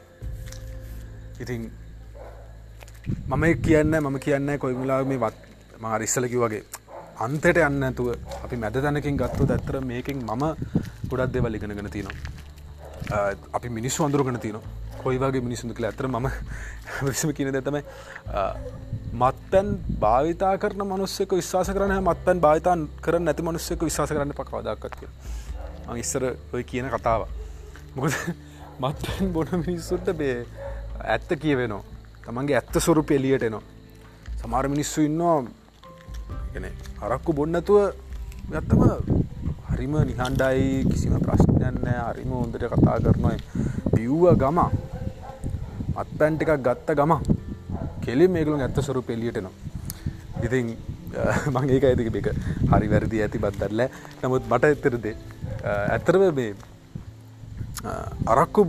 ඉතින් 1.40 1.70
මම 3.28 3.44
කියන්න 3.60 3.94
මම 3.98 4.20
කියන්න 4.20 4.58
කොයිමලා 4.58 5.04
මේ 5.04 5.20
වත් 5.20 5.36
මාරිස්සලකි 5.80 6.38
වගේ 6.38 6.62
අන්තට 7.18 7.46
යන්න 7.60 7.84
ඇතුව 7.84 8.08
අපි 8.38 8.56
මැද 8.56 8.76
තැනකින් 8.78 9.16
ගත්තු 9.16 9.46
ඇත්තර 9.48 9.80
මේකින් 9.82 10.18
මම 10.24 10.44
ගොඩක් 11.08 11.32
දෙවල් 11.32 11.54
ඉගෙනගෙන 11.54 11.90
තිනවා. 11.90 12.16
අපි 13.52 13.68
මිනිස්සු 13.70 14.04
අඳුරගෙන 14.04 14.38
තින 14.38 14.58
කොයිවාගේ 14.98 15.40
මිනිසුන් 15.40 15.72
කළ 15.72 15.86
ඇතර 15.86 16.06
ම 16.08 16.28
විසම 17.06 17.32
කියන 17.32 17.52
දෙතමයි 17.52 17.82
මත්තැන් 19.14 19.68
භාවිතා 19.98 20.54
කරන 20.58 20.82
මනුස්සෙක 20.84 21.32
විශවාස 21.32 21.70
කරන 21.70 21.94
මත්තැන් 22.02 22.40
භාවිතාන් 22.40 22.88
කර 23.00 23.18
නැති 23.20 23.42
මනුස්සෙක 23.42 23.82
විශවාස 23.82 24.10
කරන්න 24.10 24.34
පකවදක්කත් 25.88 25.96
ඉස්සර 25.96 26.24
ඔය 26.52 26.62
කියන 26.64 26.88
කතාව. 26.88 27.26
මොකද 27.96 28.12
මත්තැන් 28.82 29.32
බොන 29.32 29.48
මිනිස්සුට 29.66 30.08
බේ 30.14 30.46
ඇත්ත 31.04 31.30
කියවෙනවා. 31.40 31.82
තමන්ගේ 32.24 32.56
ඇත්ත 32.56 32.76
ස්වරුප 32.78 33.10
එලියට 33.10 33.42
එනවා. 33.42 33.62
සමාර 34.38 34.68
මිනිස්සු 34.68 35.02
ඉන්නවා 35.02 35.44
ගෙන 36.52 36.66
අරක්කු 37.00 37.32
බොන්නතුව 37.32 37.78
ගත්තම 38.50 38.82
හරිම 39.70 39.94
නිහන්ඩයි 40.10 40.84
කිසිම 40.90 41.16
ප්‍රශ්නයන්න 41.20 41.88
හරිම 42.02 42.30
හොඳට 42.32 42.68
කතා 42.74 42.98
කරනය 43.00 43.36
බිව්ව 43.94 44.24
ගම 44.36 44.60
අත්පැන්ට 45.96 46.44
එකක් 46.44 46.54
ගත්ත 46.62 46.98
ගම 47.00 47.16
කෙලි 48.04 48.28
මේකලු 48.28 48.60
ඇත්ත 48.60 48.78
ස්වරුප 48.80 49.10
එලියටනවා 49.10 49.54
ඉතින් 50.44 50.76
මංඒක 51.54 51.84
ඇතික 51.84 52.16
එක 52.20 52.30
හරි 52.70 52.88
වැරදි 52.92 53.24
ඇති 53.24 53.38
බත්දරල 53.38 53.82
නමුත් 54.22 54.44
මට 54.50 54.72
එතරදේ 54.76 55.16
ඇත්තරව 55.68 56.24
මේ 56.38 56.52
අරක්කු 58.34 58.66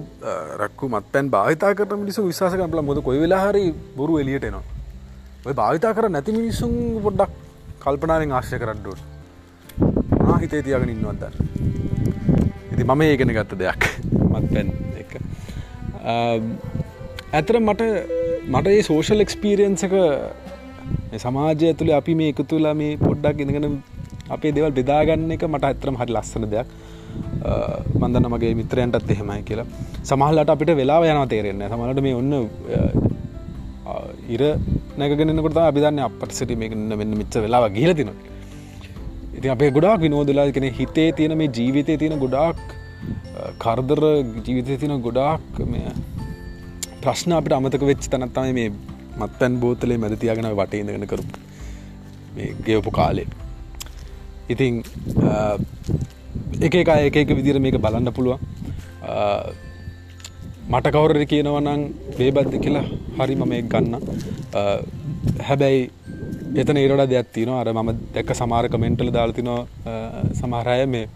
රක්කු 0.64 0.92
මත්පැන් 0.96 1.32
භාවිතා 1.36 1.72
කර 1.74 2.00
මිනිසු 2.04 2.28
විශවාස 2.28 2.58
කල 2.58 2.84
මොද 2.90 3.04
කොයි 3.04 3.22
වෙලා 3.22 3.44
හරි 3.46 3.64
බොරු 3.96 4.20
එලියටනවා 4.24 4.66
ඔය 5.46 5.54
භාවිතා 5.54 5.94
කර 5.94 6.10
නැති 6.10 6.38
මිනිසුන් 6.40 6.76
පොඩ්ඩක් 7.06 7.32
කල්පනාවෙන් 7.80 8.36
ආශ්‍ය 8.40 8.62
කරන්නඩුවට 8.64 10.38
හිතේ 10.38 10.62
තියගෙන 10.62 10.90
ඉන්නවත්දන්න 10.90 11.68
ඉති 12.74 12.84
මම 12.86 13.02
ඒගෙන 13.04 13.32
ගත්ත 13.36 13.56
දෙයක්. 13.60 13.82
මත්පැන් 14.32 14.68
එක. 14.96 15.12
ඇතර 17.34 17.56
මට 17.60 17.88
මට 18.48 18.68
ඒ 18.68 18.84
සෝෂල් 18.84 19.24
එක්ස්පීරියන්සක 19.24 19.96
සමාජය 21.18 21.74
තුළ 21.74 21.92
අපි 21.92 22.16
මේ 22.16 22.30
එකතු 22.34 22.46
තුලා 22.46 22.74
මේ 22.74 22.94
පොඩ්ඩක් 22.98 23.42
ඉඳගෙන 23.44 23.68
අපේ 24.30 24.52
දෙවල් 24.52 24.72
බෙදාගන්න 24.72 25.36
එක 25.36 25.44
මට 25.50 25.72
ඇතරම 25.72 26.00
හරි 26.02 26.16
ලස්සන 26.16 26.48
දෙයක්. 26.54 26.72
මන්දන්න 28.02 28.28
මගේ 28.34 28.54
මිත්‍රයන්ටත් 28.62 29.12
එහෙමයි 29.16 29.44
කියලා. 29.50 29.68
සමහල්ලට 30.10 30.54
අපිට 30.56 30.72
වෙලා 30.82 31.00
යන 31.14 31.22
තේරෙන්න 31.34 31.64
සමලට 31.72 32.02
මේ 32.08 32.16
ඔන්න 32.22 32.34
ඉර 34.36 34.44
නැගෙනකොට 35.00 35.62
අබිධන්න 35.70 36.04
අපට 36.08 36.36
සිට 36.40 36.52
මේකන්න 36.64 36.92
මෙන්න 37.02 37.16
මිච්ච 37.22 37.40
වෙලා 37.46 37.70
ගිල 37.78 37.94
තින 38.00 38.12
ඉති 39.38 39.48
අපේ 39.56 39.72
ගොඩක් 39.78 40.04
විනෝදලා 40.06 40.52
කෙන 40.58 40.68
හිතේ 40.80 41.10
තියෙන 41.18 41.38
මේ 41.42 41.50
ජීවිතය 41.58 41.96
තියෙන 42.04 42.20
ගොඩක් 42.26 42.78
කරදර 43.64 44.02
ජීවිතය 44.46 44.78
තින 44.84 44.94
ගොඩාක් 45.08 45.60
මේ 45.74 45.92
ප්‍රශ්න 47.04 47.36
අපට 47.40 47.54
අමතක 47.58 47.84
වෙච්ච 47.92 48.08
තනත්තම 48.14 48.54
මේ 48.60 48.70
මත්තැන් 49.22 49.54
බෝතලේ 49.64 50.00
මැදතියාගෙන 50.04 50.50
වටඉඳගෙන 50.60 51.08
කරු 51.12 51.24
ගෙවපු 52.68 52.92
කාලේ. 53.00 53.28
ඉතින් 54.54 54.84
එක 56.68 56.76
එක 56.82 56.90
එක 57.10 57.18
එක 57.24 57.36
විදිර 57.40 57.60
මේක 57.66 57.78
බලන්න 57.86 58.16
පුළුවන්. 58.18 58.40
මට 60.74 60.88
කවුරද 60.96 61.22
කියනවනං 61.34 61.84
බේබද්ද 62.18 62.58
කියලා 62.66 62.88
හරිම 63.20 63.46
මේ 63.52 63.62
ගන්න. 63.74 63.94
හැබැයි 65.48 65.80
එතන 66.62 66.80
ඒරට 66.82 67.06
දෙයක් 67.14 67.32
තින 67.38 67.50
අර 67.60 67.70
මම 67.74 67.90
දැක්ක 68.16 68.34
සමාර 68.42 68.66
කමෙන්ටල 68.74 69.10
දාල්තින 69.18 69.50
සමහරය 70.42 70.84
මේ 70.94 71.08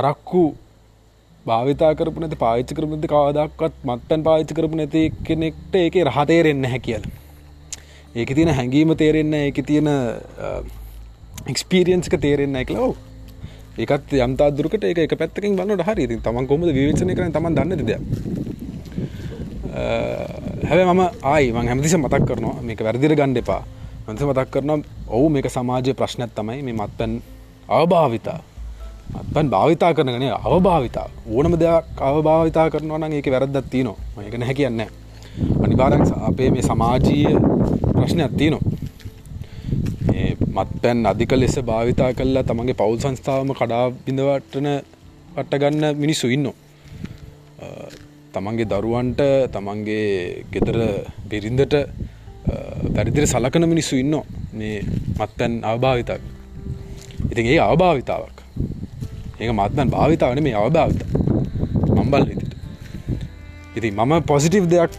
අරක්කු 0.00 0.42
භාවිතා 1.46 1.92
කරපු 1.98 2.22
නැති 2.22 2.38
පාච්චි 2.44 2.76
කරපති 2.78 3.12
කාදක්වත් 3.12 3.76
මත්තන් 3.90 4.26
පාච්චි 4.28 4.56
කරපු 4.58 4.80
නැති 4.80 5.02
කෙනෙක්ට 5.28 5.76
ඒක 5.82 5.96
රහතේරෙන්න 6.08 6.64
හැ 6.72 6.80
කියල. 6.88 7.04
ඒක 8.20 8.30
තියෙන 8.36 8.50
හැඟීම 8.58 8.90
තේරෙන්න 9.02 9.34
ඒක 9.38 9.58
තියෙන 9.70 9.88
එක්ස්පිරියන්ස්ක 11.52 12.16
තේරෙන්න 12.24 12.56
එක 12.62 12.70
ලව් 12.76 12.94
ඒකත් 13.78 14.12
යම්තා 14.26 14.50
දුරකට 14.56 14.84
ඒක 14.88 14.98
එක 15.04 15.14
පැත්තකින් 15.20 15.56
බලන්නට 15.56 15.84
හරි. 15.84 16.04
තමන් 16.26 16.46
කොමද 16.48 16.72
විවචනය 16.72 17.12
කරන 17.14 17.32
තමන් 17.32 17.56
දන්න 17.56 17.86
දෙයක්. 17.88 18.02
හැබ 20.68 20.80
මම 20.88 21.02
ආයි 21.22 21.52
මං 21.52 21.68
හැමතිස 21.68 21.96
මතක් 22.00 22.24
කරනවා 22.28 22.62
මේක 22.64 22.80
වැරදිර 22.80 23.12
ගණ්ඩ 23.12 23.42
එපා. 23.44 23.62
මන්ස 24.08 24.22
මතක් 24.28 24.48
කරනම් 24.54 24.80
ඔවු 25.08 25.26
මේක 25.28 25.48
සමාජය 25.56 25.92
ප්‍රශ්නත් 25.94 26.32
තමයි. 26.34 26.62
මේ 26.66 26.76
මත්පැන් 26.80 27.20
අවභාවිතා. 27.68 28.40
මත්පැන් 29.14 29.50
භාවිතා 29.50 29.92
කරනගෙන 29.94 30.32
අවභාවිතා. 30.32 31.08
ඕනම 31.28 31.58
දෙයක් 31.60 32.00
අවභාවිතා 32.00 32.70
කරනවා 32.70 32.98
නම් 32.98 33.12
ඒක 33.18 33.28
වැරද්දත් 33.34 33.70
තියනවා. 33.70 34.24
ඒක 34.24 34.38
නැහැ 34.40 34.54
කියන්න. 34.54 34.80
අනිවාරක් 35.64 36.08
අපේ 36.28 36.50
මේ 36.50 36.62
සමාජීය 36.62 37.36
ප්‍රශ්නයක් 37.92 38.32
තියනවා. 38.40 38.85
මත්පැන් 40.56 41.00
අධික 41.06 41.32
ලෙස 41.34 41.56
භාවිතා 41.62 42.10
කල්ලා 42.12 42.44
තමන්ගේ 42.44 42.78
පවුල් 42.80 42.98
සංස්ථාවම 42.98 43.52
කඩා 43.52 43.84
බිඳවටන 44.04 44.68
වට්ටගන්න 45.34 45.84
මිනිස්සු 45.96 46.26
ඉන්න 46.28 46.48
තමන්ගේ 48.34 48.70
දරුවන්ට 48.72 49.20
තමන්ගේ 49.54 50.06
ගෙදර 50.52 50.78
බිරින්දට 51.30 51.76
පැරිදිර 52.94 53.26
සලකන 53.26 53.68
මිනිස්සු 53.74 53.94
ඉන්න 53.96 54.16
මේ 54.52 54.78
මත්පැන් 55.18 55.54
අවභාවිතක් 55.64 56.24
ඉතින් 57.26 57.46
ඒ 57.46 57.60
අවභාවිතාවක්. 57.60 58.36
ඒක 59.40 59.50
මත්මන් 59.52 59.88
භාවිතාවන 59.90 60.42
මේ 60.42 60.54
අවභාවිත. 60.54 61.00
මම්බල් 61.96 62.24
ඉතිට 62.24 62.52
ඉති 63.76 63.90
මම 63.90 64.12
පොසිටිව් 64.22 64.64
දෙයක් 64.66 64.96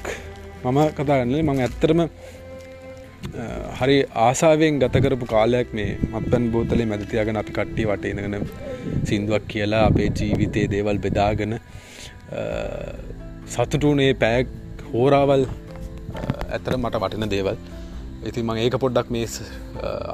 මම 0.64 0.80
කතාගන්නේ 0.92 1.42
මං 1.44 1.60
ඇත්තරම 1.60 2.00
හරි 3.80 3.98
ආසාාවෙන් 4.26 4.80
ගතකරපු 4.82 5.26
කාලයක් 5.34 5.70
මේ 5.80 5.92
මත්පැන් 6.12 6.46
බෝතලේ 6.56 6.88
මැතිතියාගෙන 6.92 7.40
අපි 7.42 7.56
කට්ටි 7.58 7.88
වටේනගෙන 7.90 8.46
සිින්දුවක් 9.10 9.48
කියලා 9.54 9.84
අපේ 9.90 10.10
ජීවිතයේ 10.20 10.68
දේවල් 10.74 11.00
බෙදාගෙන 11.06 11.56
සතුටුනේ 13.56 14.12
පෑක් 14.24 14.48
හෝරාවල් 14.94 15.46
ඇතර 16.56 16.78
මට 16.78 17.04
වටින 17.04 17.30
දේවල්. 17.36 17.58
ඉති 18.30 18.44
මං 18.44 18.64
ඒක 18.64 18.76
පොඩ්ඩක් 18.86 19.10
මේ 19.16 19.28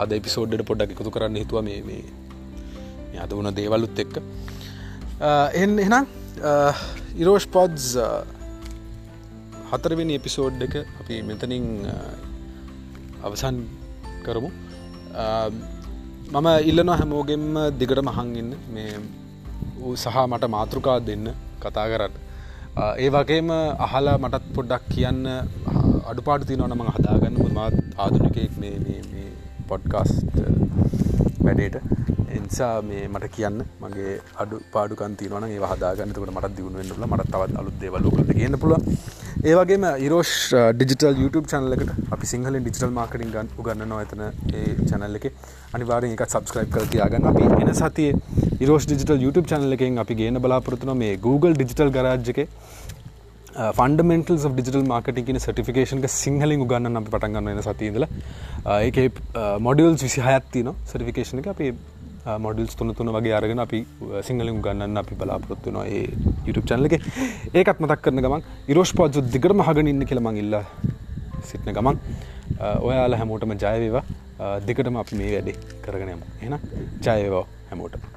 අද 0.03 0.11
පිසෝඩ්ඩ 0.27 0.65
පොඩ්ඩක් 0.69 0.95
එකතු 0.95 1.15
කරන්න 1.15 1.41
හිතුව 1.43 1.63
මේ 1.69 1.81
මේ 1.89 3.21
අද 3.25 3.35
වුණ 3.37 3.55
දේවල්ලුත් 3.59 4.03
එක්ක. 4.05 4.21
එන් 5.63 5.79
එනම් 5.79 6.05
ඉරෝෂ් 7.23 7.47
පොඩ්ස් 7.57 7.89
හතරවෙනි 9.71 10.19
එපිසෝඩ් 10.19 10.61
එක 10.67 10.75
අපි 11.01 11.21
මෙතනින් 11.29 11.67
අවසන් 13.27 13.57
කරමු. 14.25 14.49
මම 16.33 16.47
ඉල්ලන 16.69 16.91
හැමෝගෙම 16.99 17.45
දිගට 17.79 18.01
මහංගන්න 18.09 18.51
මේ 18.73 18.93
සහ 19.95 20.17
මට 20.23 20.49
මාතෘකා 20.55 20.97
දෙන්න 21.09 21.25
කතා 21.63 21.87
කරන්න. 21.91 22.13
ඒ 23.03 23.09
වගේම 23.15 23.49
අහලා 23.85 24.17
මටත් 24.23 24.45
පොඩ්ඩක් 24.55 24.85
කියන්න 24.93 25.21
අඩුපාට 26.11 26.47
තිනවන 26.49 26.75
මඟ 26.77 26.93
හදාගන්න. 26.97 27.37
මාත් 27.59 27.75
ආදුනිකයෙක් 27.97 28.53
මේ 28.61 29.27
පොඩ්කාස්ට 29.69 30.37
වැඩේට. 31.45 31.75
එනිසා 32.35 32.75
මේ 32.89 33.03
මට 33.13 33.33
කියන්න. 33.35 33.59
මගේ 33.83 34.15
අඩු 34.41 34.61
පාඩුකන් 34.73 35.15
තියවන 35.19 35.45
ඒ 35.49 35.59
හදාගන්නකට 35.73 36.33
මට 36.35 36.55
දියුණුවෙන්ල 36.57 37.07
මට 37.11 37.29
තවත් 37.33 37.61
අලුත් 37.61 37.77
දේවල්ලකට 37.81 38.33
කියන්න 38.39 38.59
පුළ 38.63 38.75
ඒවගේම 39.51 39.85
ඉරෝෂ් 40.05 40.33
ඩිජිටල් 40.75 41.17
YouTube 41.21 41.47
චනලකට 41.51 41.89
අපි 42.15 42.27
සිංහල 42.31 42.57
ඩිජිටල් 42.59 42.93
මාර්කටින් 42.97 43.31
ගන් 43.33 43.49
උගන්න 43.61 43.81
නොඇතන 43.91 44.21
ඒ 44.27 44.61
චැනල්ල 44.89 45.17
එක. 45.19 45.25
අනිවාරෙන් 45.77 46.13
එක 46.15 46.23
සබස්ක්‍රයිබ් 46.27 46.69
කර 46.75 46.85
තියාගන්න. 46.93 47.27
අපි 47.31 47.43
එන 47.65 47.73
සතිය 47.81 48.11
ඉරෝෂ් 48.63 48.87
ඩිජිටල් 48.89 49.25
YouTube 49.25 49.49
චනල 49.51 49.75
එකෙන් 49.77 49.99
අපි 50.03 50.17
ගේන 50.21 50.39
බලාපොරතුන 50.45 50.93
මේ 51.01 51.17
Google 51.25 51.53
ඩිජිටල් 51.59 51.91
ගරාජ්ක 51.97 52.39
ෆන්ඩමෙන්ටල් 53.79 54.39
ඩිජිටල් 54.45 54.85
මාර්කටින් 54.93 55.41
සටිෆිකේෂන්ක 55.45 56.07
සිංහලින් 56.19 56.63
උගන්න 56.67 57.01
අපි 57.01 57.11
පටන්ගන්න 57.15 57.51
එන 57.55 57.61
සතිීදල 57.67 58.07
ඒක 58.87 59.01
මොඩියල්ස් 59.67 60.07
විසිහයත්ති 60.07 60.63
න 60.67 60.71
සටිෆිකේෂන 60.91 61.43
එක. 61.43 61.51
අපි 61.55 61.67
මොඩල්ස් 62.45 62.75
තුන 62.79 62.95
තුන 62.97 63.11
වගේ 63.15 63.33
අරගෙන 63.39 63.63
අපි 63.65 63.79
සිංහලින් 64.27 64.59
ගන්න 64.65 65.01
අපි 65.03 65.19
බලාපොරොත්තුනවා 65.21 65.85
ඒ 65.95 66.03
YouTube 66.45 66.67
චැනල 66.71 66.87
එක. 66.89 66.95
ඒකත් 67.59 67.79
මතක් 67.83 67.99
කරන 68.05 68.23
ගමන් 68.25 68.43
ඉරෝෂ් 68.71 68.93
පෝජු 68.99 69.25
දිගට 69.33 69.55
මහගෙන 69.61 69.91
ඉන්න 69.93 70.05
කියලමං 70.11 70.39
ඉල්ල 70.43 70.55
සිටින 71.49 71.75
ගමන්. 71.79 71.97
ඔයාල 72.87 73.19
හැමෝටම 73.21 73.53
ජයවේවා 73.63 74.05
දෙකටම 74.67 74.97
අපි 75.03 75.19
මේ 75.21 75.31
වැඩේ 75.35 75.55
කරගෙනයමු 75.85 76.25
එන 76.45 76.55
ජයවෝ 77.05 77.45
හැමෝට 77.69 78.12